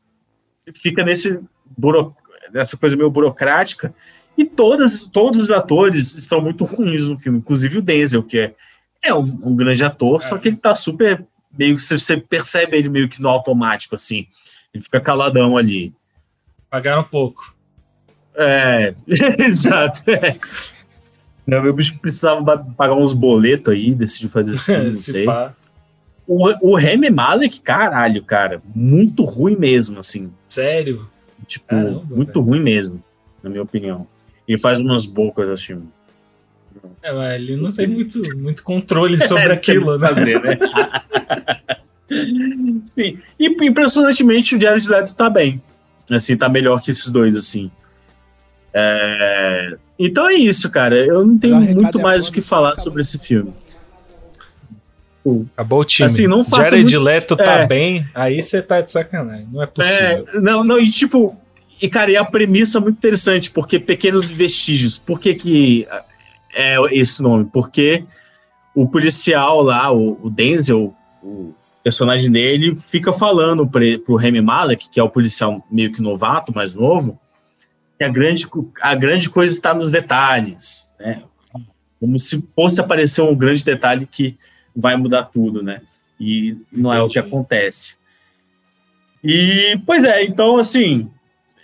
[0.74, 1.40] fica nesse
[1.78, 2.14] buro,
[2.52, 3.94] nessa coisa meio burocrática.
[4.40, 8.54] E todas, todos os atores estão muito ruins no filme, inclusive o Denzel, que é,
[9.04, 11.26] é um, um grande ator, só que ele tá super.
[11.58, 14.28] Meio que você- percebe ele meio que no automático, assim.
[14.74, 15.92] Ele fica caladão ali.
[16.70, 17.54] Pagaram pouco.
[18.36, 18.94] É,
[19.46, 20.10] exato.
[20.10, 20.38] É.
[21.46, 25.26] Não, meu bicho precisava pagar uns boletos aí, decidiu fazer esse filme, não Se sei.
[25.26, 25.54] pá.
[26.26, 30.32] O, o Remy Malek, caralho, cara, muito ruim mesmo, assim.
[30.48, 31.10] Sério?
[31.48, 33.04] Tipo, Caramba, muito ruim mesmo,
[33.44, 34.08] na minha opinião.
[34.50, 35.82] Ele faz umas bocas assim.
[37.04, 40.08] É, mas ele não tem muito, muito controle sobre É, aquilo, né?
[40.08, 40.58] fazer, né?
[42.86, 43.20] Sim.
[43.40, 45.62] E impressionantemente o Jared Leto tá bem.
[46.12, 47.70] Assim, tá melhor que esses dois, assim.
[48.74, 50.96] É, Então é isso, cara.
[50.98, 53.54] Eu não tenho muito mais o que falar sobre esse filme.
[55.54, 56.08] Acabou o time.
[56.08, 57.68] Assim, não faça Jared muitos- Leto tá é.
[57.68, 59.48] bem, aí você tá de sacanagem.
[59.52, 60.26] Não é possível.
[60.34, 61.38] É, não, não, e tipo,
[61.82, 65.88] e cara, e a premissa é muito interessante, porque Pequenos Vestígios, por que que
[66.54, 67.46] é esse nome?
[67.46, 68.04] Porque
[68.76, 74.90] o policial lá, o, o Denzel, o personagem dele, fica falando pre, pro Remy Malek,
[74.90, 77.20] que é o policial meio que novato, mais novo,
[77.98, 78.46] que a grande,
[78.82, 81.24] a grande coisa está nos detalhes, né?
[82.00, 84.38] Como se fosse aparecer um grande detalhe que
[84.76, 85.82] vai mudar tudo, né?
[86.20, 87.34] E não é o que Entendi.
[87.36, 87.98] acontece.
[89.24, 91.10] E, pois é, então, assim,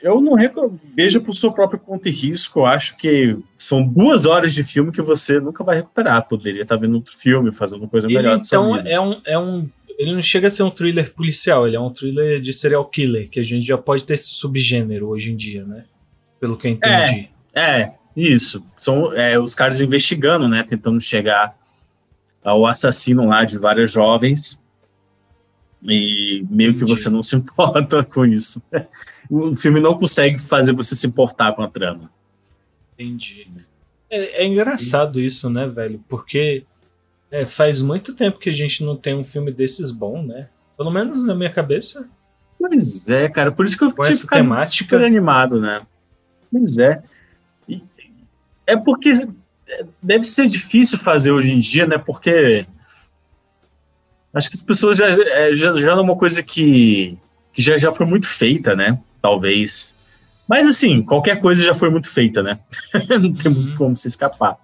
[0.01, 2.59] eu não recom- veja por sua própria conta e risco.
[2.59, 6.27] Eu acho que são duas horas de filme que você nunca vai recuperar.
[6.27, 8.37] Poderia estar vendo outro filme, fazendo coisa Ele, melhor.
[8.43, 8.89] então, vida.
[8.89, 9.69] é um, é um.
[9.97, 13.29] Ele não chega a ser um thriller policial, ele é um thriller de serial killer,
[13.29, 15.85] que a gente já pode ter esse subgênero hoje em dia, né?
[16.39, 17.29] Pelo que eu entendi.
[17.53, 18.61] É, isso.
[18.77, 20.63] São é, os caras investigando, né?
[20.63, 21.55] Tentando chegar
[22.43, 24.59] ao assassino lá de várias jovens.
[25.87, 28.61] E meio que você não se importa com isso.
[29.29, 32.09] O filme não consegue fazer você se importar com a trama.
[32.93, 33.47] Entendi.
[34.09, 36.03] É, é engraçado isso, né, velho?
[36.07, 36.63] Porque
[37.31, 40.47] é, faz muito tempo que a gente não tem um filme desses bom, né?
[40.77, 42.07] Pelo menos na minha cabeça.
[42.57, 43.51] Pois é, cara.
[43.51, 44.85] Por isso que eu Com essa temática.
[44.85, 45.81] super animado, né?
[46.51, 47.01] Pois é.
[47.67, 47.81] E-
[48.65, 49.11] é porque
[50.01, 51.97] deve ser difícil fazer hoje em dia, né?
[51.97, 52.65] Porque
[54.35, 57.17] acho que as pessoas já, é, já, já é uma coisa que,
[57.53, 58.99] que já, já foi muito feita, né?
[59.21, 59.95] Talvez.
[60.47, 62.59] Mas assim, qualquer coisa já foi muito feita, né?
[63.09, 63.77] Não tem muito Uhum.
[63.77, 64.57] como se escapar.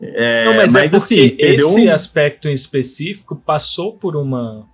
[0.00, 4.66] É, Não, mas, é porque assim, esse um- aspecto em específico passou por uma.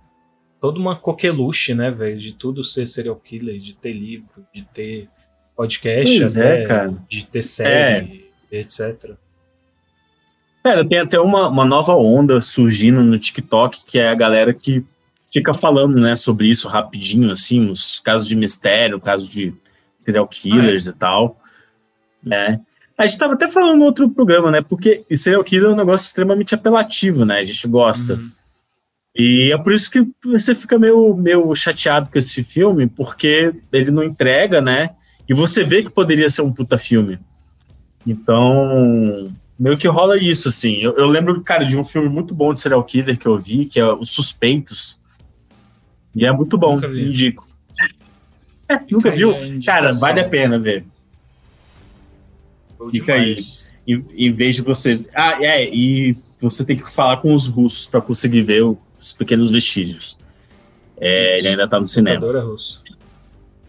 [0.59, 2.17] toda uma coqueluche, né, velho?
[2.17, 5.07] De tudo ser serial killer, de ter livro, de ter
[5.55, 9.11] podcast, Pois é, de ter série, etc.
[10.63, 14.85] Cara, tem até uma, uma nova onda surgindo no TikTok, que é a galera que
[15.31, 19.53] fica falando, né, sobre isso rapidinho, assim, os casos de mistério, casos de
[19.99, 21.37] serial killers e tal,
[22.21, 22.59] né.
[22.97, 26.05] A gente tava até falando no outro programa, né, porque serial killer é um negócio
[26.05, 28.15] extremamente apelativo, né, a gente gosta.
[28.15, 28.29] Uhum.
[29.15, 33.89] E é por isso que você fica meio, meio chateado com esse filme, porque ele
[33.89, 34.91] não entrega, né,
[35.27, 37.17] e você vê que poderia ser um puta filme.
[38.05, 39.31] Então,
[39.61, 40.77] meio que rola isso, assim.
[40.77, 43.65] Eu, eu lembro, cara, de um filme muito bom de serial killer que eu vi,
[43.65, 44.99] que é Os Suspeitos.
[46.15, 47.47] E é muito bom, indico.
[48.67, 49.33] É, nunca aí viu?
[49.65, 50.85] Cara, vale a pena ver.
[52.79, 53.33] Bom Fica aí.
[53.33, 53.67] demais.
[53.85, 55.05] Em, em vez de você.
[55.13, 59.51] Ah, é, e você tem que falar com os russos para conseguir ver os pequenos
[59.51, 60.17] vestígios.
[60.97, 62.15] É, ele ainda tá no cinema.
[62.15, 62.79] Ditadura russa.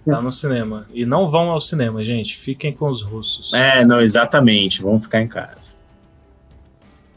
[0.07, 0.87] Tá no cinema.
[0.95, 2.37] E não vão ao cinema, gente.
[2.37, 3.53] Fiquem com os russos.
[3.53, 4.81] É, não, exatamente.
[4.83, 5.72] Vamos ficar em casa.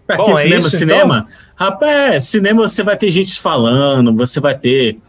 [0.06, 0.60] Pra Bom, que é cinema?
[0.60, 1.26] isso, cinema?
[1.56, 5.00] Rapaz, cinema você vai ter gente falando, você vai ter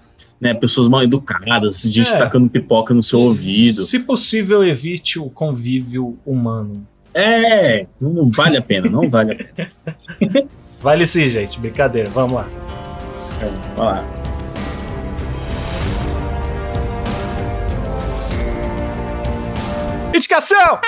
[0.41, 2.19] né, pessoas mal educadas, gente É.
[2.19, 3.83] tacando pipoca no seu ouvido.
[3.83, 6.87] Se possível, evite o convívio humano.
[7.13, 9.71] É, não, vale a pena, não vale a pena.
[10.83, 11.59] Vale sim, gente.
[11.59, 12.09] Brincadeira.
[12.11, 12.49] Vamos lá.
[13.79, 14.05] Olha lá.
[20.15, 20.81] Indicação!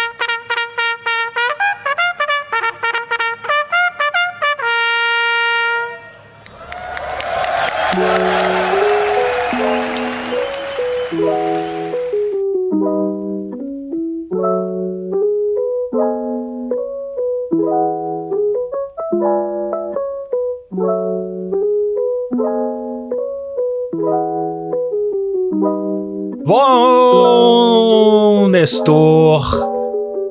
[26.49, 29.78] Bom, Nestor.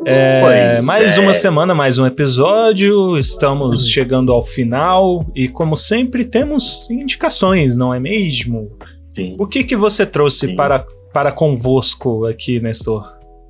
[0.10, 1.20] É, mais é.
[1.20, 3.18] uma semana, mais um episódio.
[3.18, 8.72] Estamos chegando ao final e, como sempre, temos indicações, não é mesmo?
[9.02, 9.36] Sim.
[9.38, 10.56] O que que você trouxe Sim.
[10.56, 13.06] para, para convosco aqui, Nestor?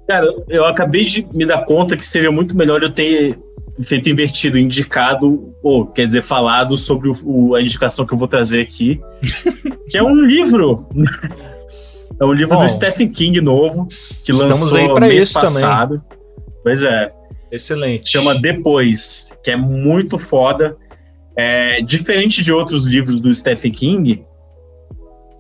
[0.07, 3.37] Cara, eu acabei de me dar conta que seria muito melhor eu ter
[3.83, 8.27] feito invertido, indicado, ou quer dizer, falado sobre o- o- a indicação que eu vou
[8.27, 8.99] trazer aqui,
[9.89, 10.87] que é um livro.
[12.19, 13.85] É um livro Bom, do Stephen King novo,
[14.25, 16.01] que lançou aí para mês isso também.
[16.67, 17.07] Pois é,
[17.49, 18.09] Excelente.
[18.09, 20.75] chama Depois, que é muito foda.
[21.37, 24.25] É, diferente de outros livros do Stephen King,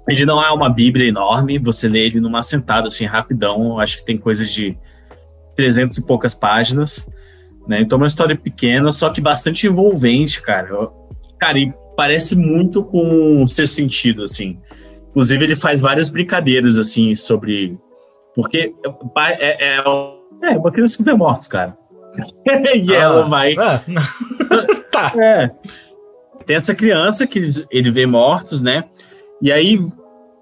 [0.07, 3.77] ele não é uma bíblia enorme, você lê ele numa sentada, assim, rapidão.
[3.77, 4.77] Acho que tem coisas de
[5.57, 7.09] 300 e poucas páginas,
[7.67, 7.81] né?
[7.81, 10.69] Então é uma história pequena, só que bastante envolvente, cara.
[10.69, 10.93] Eu-
[11.37, 14.57] Cara, e parece muito com o seu sentido, assim.
[15.09, 17.77] Inclusive, ele faz várias brincadeiras, assim, sobre...
[18.33, 18.73] Porque
[19.39, 19.83] é, é,
[20.43, 21.77] é uma criança que vê mortos, cara.
[22.75, 23.55] e ela vai...
[23.57, 23.81] Ah,
[24.91, 25.13] tá.
[25.17, 25.51] É.
[26.45, 28.85] Tem essa criança que ele vê mortos, né?
[29.41, 29.79] E aí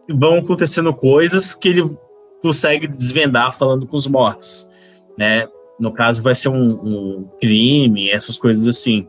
[0.10, 1.98] vão acontecendo coisas que ele
[2.42, 4.70] consegue desvendar falando com os mortos,
[5.18, 5.48] né?
[5.80, 9.08] No caso, vai ser um, um crime, essas coisas assim.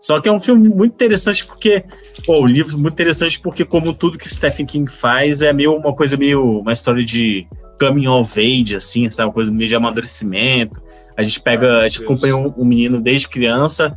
[0.00, 1.84] Só que é um filme muito interessante porque,
[2.24, 5.74] pô, o livro é muito interessante porque, como tudo que Stephen King faz, é meio
[5.76, 7.46] uma coisa meio uma história de
[7.78, 9.28] coming of age, assim, sabe?
[9.28, 10.82] Uma coisa meio de amadurecimento.
[11.16, 12.10] A gente pega, Ai, a gente Deus.
[12.10, 13.96] acompanha um, um menino desde criança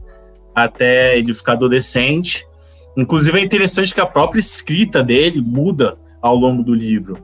[0.55, 2.45] até ele ficar adolescente.
[2.97, 7.17] Inclusive é interessante que a própria escrita dele muda ao longo do livro.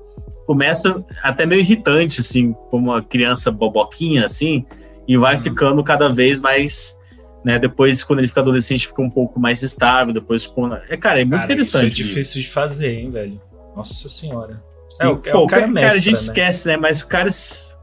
[0.46, 4.66] Começa até meio irritante, assim, como uma criança boboquinha, assim,
[5.08, 5.42] e vai Uhum.
[5.42, 6.98] ficando cada vez mais,
[7.44, 7.60] né?
[7.60, 10.14] Depois, quando ele fica adolescente, fica um pouco mais estável.
[10.14, 10.78] Depois, quando...
[10.88, 11.92] é cara, é muito Cara, interessante.
[11.92, 13.42] Isso é difícil de fazer, hein, velho?
[13.76, 14.64] Nossa senhora.
[14.90, 15.04] Sim.
[15.04, 16.22] É, o- é Pô, o cara a mestra, gente né?
[16.22, 16.78] esquece, né?
[16.78, 17.30] Mas o cara,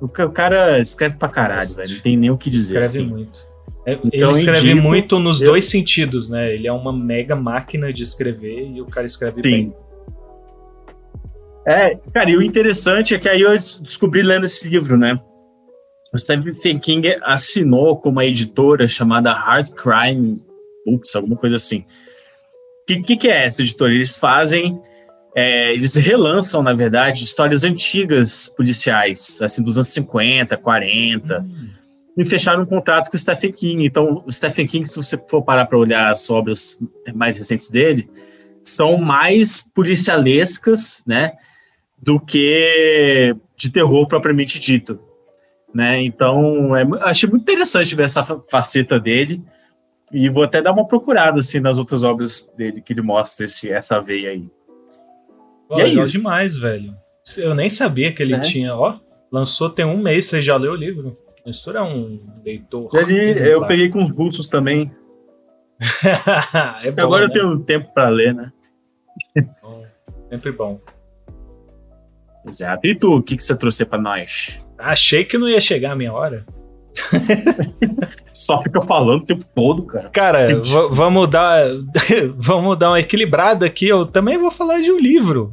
[0.01, 1.83] o ca- o cara escreve pra caralho, Mestre.
[1.85, 1.95] velho.
[1.97, 2.83] Não tem nem o que dizer.
[2.83, 3.07] Escreve assim.
[3.09, 3.55] muito.
[3.87, 6.55] É, Então, ele escreve indico- muito nos eu- dois sentidos, né?
[6.55, 9.43] Ele é uma mega máquina de escrever e o cara escreve Sim.
[9.43, 9.75] bem.
[11.67, 13.51] É, cara, e o interessante é que aí eu
[13.81, 15.17] descobri lendo esse livro, né?
[16.13, 20.41] O Stephen King assinou com uma editora chamada Hard Crime
[20.87, 21.79] Books, alguma coisa assim.
[21.79, 23.93] O que, que, que é essa editora?
[23.93, 24.81] Eles fazem,
[25.35, 31.47] é, eles relançam, na verdade, histórias antigas policiais, assim, dos anos 50, 40,
[32.17, 33.85] e fecharam um contrato com o Stephen King.
[33.85, 36.79] Então, o Stephen King, se você for parar para olhar as obras
[37.15, 38.09] mais recentes dele,
[38.63, 41.33] são mais policialescas, né?
[42.05, 45.01] do que de terror propriamente dito.
[45.75, 46.05] Né?
[46.05, 49.43] Então, é, achei muito interessante ver essa faceta dele.
[50.13, 53.71] E vou até dar uma procurada assim nas outras obras dele que ele mostra esse,
[53.71, 54.49] essa veia aí.
[55.75, 56.95] Pô, é legal demais, velho.
[57.39, 58.41] Eu nem sabia que ele é.
[58.41, 58.99] tinha, ó.
[59.33, 61.09] Lançou tem um mês, você já leu o livro.
[61.45, 62.89] O Nestor é um leitor.
[62.95, 64.91] Ele, eu peguei com os russos também.
[66.85, 67.29] é bom, Agora né?
[67.29, 68.53] eu tenho tempo para ler, né?
[69.63, 69.85] Bom,
[70.31, 70.81] sempre bom.
[72.47, 72.87] Exato.
[72.87, 74.65] E tu, o que, que você trouxe para nós?
[74.79, 76.47] Achei que não ia chegar a minha hora.
[78.33, 80.11] Só fica falando o tempo todo, cara.
[80.11, 81.65] Cara, vamos dar,
[82.37, 83.89] vamos dar uma equilibrada aqui.
[83.89, 85.53] Eu também vou falar de um livro.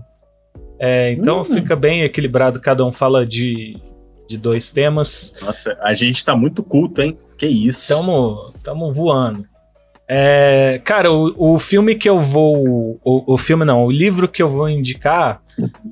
[0.83, 1.45] É, então hum.
[1.45, 3.77] fica bem equilibrado, cada um fala de,
[4.27, 5.35] de dois temas.
[5.39, 7.15] Nossa, a gente tá muito culto, hein?
[7.37, 7.95] Que isso.
[7.95, 9.45] Tamo, tamo voando.
[10.07, 12.99] É, cara, o, o filme que eu vou.
[13.03, 15.43] O, o, filme não, o livro que eu vou indicar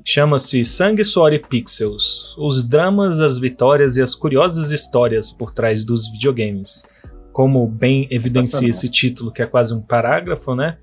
[0.04, 5.84] chama-se Sangue, Suor e Pixels: Os dramas, as vitórias e as curiosas histórias por trás
[5.84, 6.84] dos videogames.
[7.32, 10.78] Como bem evidencia esse título, que é quase um parágrafo, né?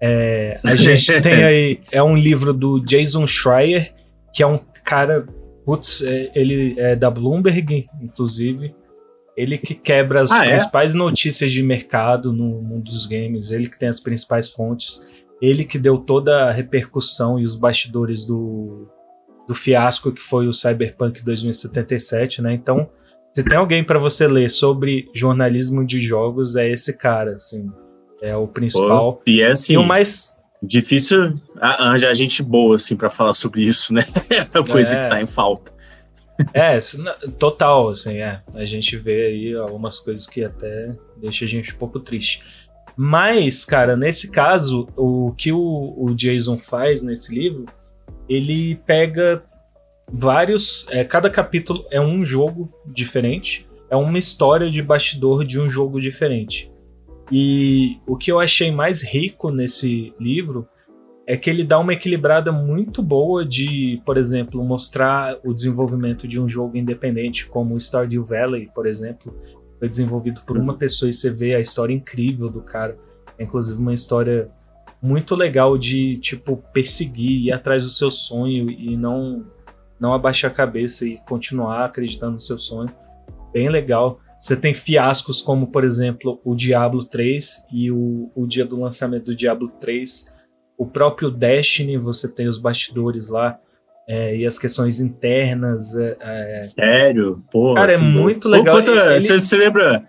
[0.00, 1.80] É, a gente tem aí.
[1.90, 3.92] É um livro do Jason Schreier,
[4.32, 5.26] que é um cara.
[5.64, 8.74] Putz, é, ele é da Bloomberg, inclusive.
[9.36, 10.50] Ele que quebra as ah, é?
[10.50, 10.98] principais é?
[10.98, 15.00] notícias de mercado no mundo dos games, ele que tem as principais fontes,
[15.42, 18.86] ele que deu toda a repercussão e os bastidores do,
[19.48, 22.52] do fiasco que foi o Cyberpunk 2077, né?
[22.52, 22.88] Então,
[23.32, 27.68] se tem alguém para você ler sobre jornalismo de jogos, é esse cara, assim.
[28.24, 29.14] É o principal.
[29.14, 33.62] Pô, e é assim, e o mais difícil arranjar gente boa assim para falar sobre
[33.62, 34.02] isso, né?
[34.30, 35.04] É a coisa é.
[35.04, 35.70] que tá em falta.
[36.54, 36.78] É,
[37.38, 38.40] total, assim, é.
[38.54, 42.42] A gente vê aí algumas coisas que até deixa a gente um pouco triste.
[42.96, 47.66] Mas, cara, nesse caso, o que o, o Jason faz nesse livro,
[48.26, 49.44] ele pega
[50.10, 50.86] vários.
[50.88, 56.00] É, cada capítulo é um jogo diferente, é uma história de bastidor de um jogo
[56.00, 56.72] diferente.
[57.30, 60.68] E o que eu achei mais rico nesse livro
[61.26, 66.38] é que ele dá uma equilibrada muito boa de, por exemplo, mostrar o desenvolvimento de
[66.38, 69.34] um jogo independente, como o Stardew Valley, por exemplo,
[69.78, 72.98] foi desenvolvido por uma pessoa e você vê a história incrível do cara.
[73.38, 74.50] É inclusive uma história
[75.00, 79.44] muito legal de, tipo, perseguir, ir atrás do seu sonho e não,
[79.98, 82.90] não abaixar a cabeça e continuar acreditando no seu sonho.
[83.52, 84.20] Bem legal.
[84.44, 89.24] Você tem fiascos como, por exemplo, o Diablo 3 e o, o dia do lançamento
[89.24, 90.34] do Diablo 3
[90.76, 93.58] o próprio Destiny, você tem os bastidores lá
[94.06, 95.96] é, e as questões internas.
[95.96, 96.60] É, é...
[96.60, 97.42] Sério?
[97.50, 98.80] Pô, Cara, é muito legal.
[98.80, 99.18] Ele...
[99.18, 100.04] você, lembra,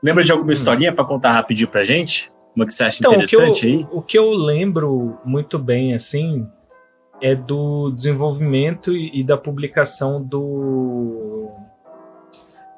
[0.00, 0.52] lembra de alguma hum.
[0.52, 2.30] historinha para contar rapidinho pra gente?
[2.54, 3.86] Uma que você acha então, interessante o eu, aí?
[3.90, 6.46] O que eu lembro muito bem, assim,
[7.20, 11.50] é do desenvolvimento e, e da publicação do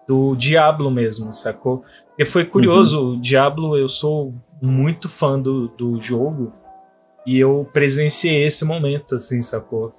[0.08, 1.84] do Diablo mesmo, sacou?
[2.18, 3.12] E foi curioso, uhum.
[3.12, 6.52] o Diablo, eu sou muito fã do, do jogo,
[7.26, 9.94] e eu presenciei esse momento, assim, sacou?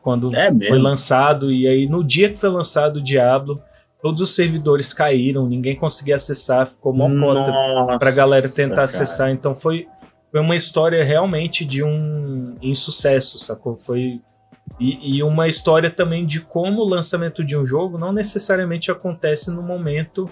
[0.00, 3.60] Quando é foi lançado, e aí no dia que foi lançado o Diablo,
[4.00, 8.84] todos os servidores caíram, ninguém conseguia acessar, ficou mó cota pra galera tentar cara.
[8.84, 9.30] acessar.
[9.30, 9.88] Então foi,
[10.30, 13.76] foi uma história realmente de um insucesso, sacou?
[13.76, 14.20] Foi.
[14.78, 19.50] E, e uma história também de como o lançamento de um jogo não necessariamente acontece
[19.50, 20.30] no momento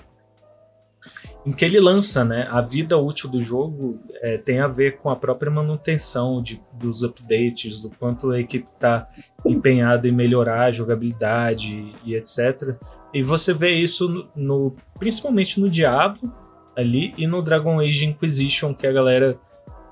[1.44, 2.48] em que ele lança, né?
[2.50, 7.04] A vida útil do jogo é, tem a ver com a própria manutenção de, dos
[7.04, 9.08] updates, do quanto a equipe está
[9.44, 12.74] empenhada em melhorar a jogabilidade e etc.
[13.14, 16.32] E você vê isso no, no, principalmente no Diablo
[16.76, 19.38] ali e no Dragon Age Inquisition, que a galera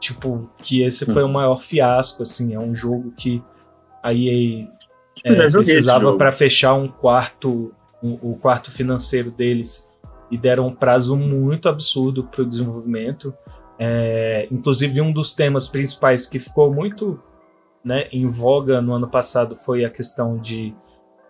[0.01, 3.43] tipo que esse foi o maior fiasco, assim, é um jogo que
[4.05, 4.69] a EA
[5.25, 9.91] é, precisava para fechar um quarto, um, o quarto financeiro deles
[10.31, 13.33] e deram um prazo muito absurdo para o desenvolvimento.
[13.79, 17.19] É, inclusive, um dos temas principais que ficou muito
[17.83, 20.75] né, em voga no ano passado foi a questão de,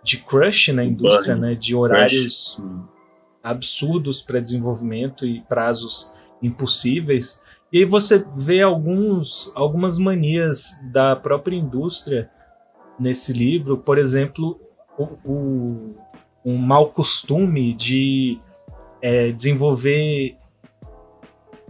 [0.03, 2.89] de crush na indústria, né, de horários crush.
[3.41, 6.13] absurdos para desenvolvimento e prazos
[6.43, 7.41] impossíveis.
[7.73, 12.29] E aí você vê alguns, algumas manias da própria indústria
[12.99, 14.61] nesse livro, por exemplo,
[14.97, 15.95] o, o
[16.45, 18.39] um mau costume de
[19.01, 20.37] é, desenvolver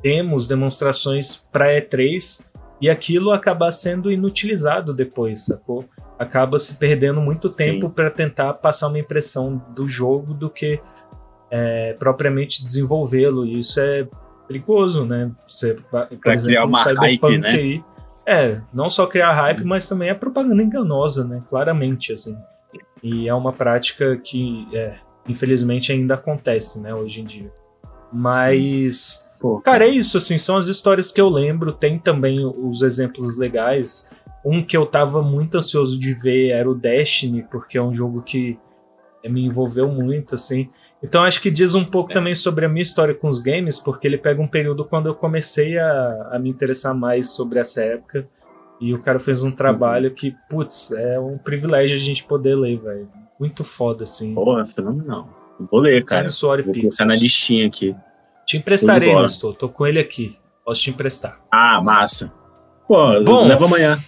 [0.03, 2.43] demos, demonstrações para E3
[2.81, 5.85] e aquilo acabar sendo inutilizado depois, sacou?
[6.18, 10.81] Acaba se perdendo muito tempo para tentar passar uma impressão do jogo do que
[11.51, 13.47] é, propriamente desenvolvê-lo.
[13.47, 14.07] E isso é
[14.47, 15.31] perigoso, né?
[15.47, 17.49] Você, por pra exemplo, criar uma hype, né?
[17.49, 17.85] aí,
[18.27, 21.43] É, não só criar hype, mas também é propaganda enganosa, né?
[21.49, 22.37] Claramente, assim.
[23.03, 24.97] E é uma prática que, é,
[25.29, 27.53] infelizmente, ainda acontece, né, hoje em dia.
[28.11, 31.70] Mas, Pô, cara, é isso, assim, são as histórias que eu lembro.
[31.70, 34.11] Tem também os exemplos legais.
[34.43, 38.22] Um que eu tava muito ansioso de ver era o Destiny, porque é um jogo
[38.22, 38.59] que
[39.22, 40.70] me envolveu muito, assim.
[41.05, 42.14] Então acho que diz um pouco é.
[42.14, 45.14] também sobre a minha história com os games, porque ele pega um período quando eu
[45.14, 48.26] comecei a, a me interessar mais sobre essa época.
[48.80, 50.14] E o cara fez um trabalho uhum.
[50.14, 53.09] que, putz, é um privilégio a gente poder ler, velho.
[53.38, 54.34] Muito foda, assim.
[54.34, 55.28] Porra, fenomenal.
[55.61, 56.26] Vou ler, cara.
[56.28, 57.94] Vou colocar na listinha aqui.
[58.46, 59.55] Te emprestarei, Nestor.
[59.55, 60.38] Tô com ele aqui.
[60.64, 61.38] Posso te emprestar.
[61.52, 62.32] Ah, massa.
[62.88, 63.98] Pô, Bom, leva amanhã.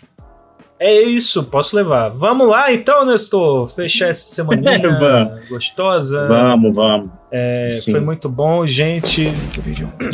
[0.79, 2.11] É isso, posso levar.
[2.11, 4.79] Vamos lá então, Nestor, fechar essa semaninha
[5.49, 6.27] gostosa.
[6.27, 7.11] Vamos, vamos.
[7.33, 9.27] É, foi muito bom, gente.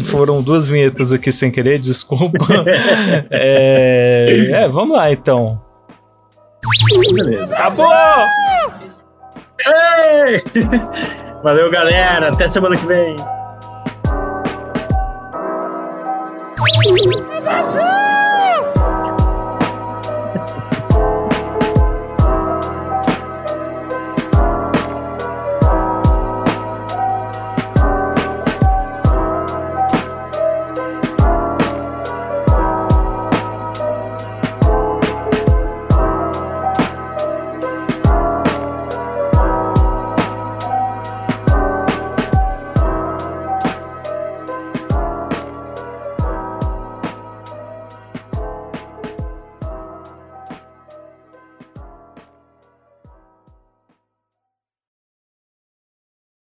[0.05, 2.39] Foram duas vinhetas aqui sem querer, desculpa.
[3.31, 5.61] é, é, vamos lá então.
[7.13, 7.57] Beleza.
[7.57, 7.87] Acabou!
[11.43, 12.29] Valeu, galera.
[12.29, 13.17] Até semana que vem.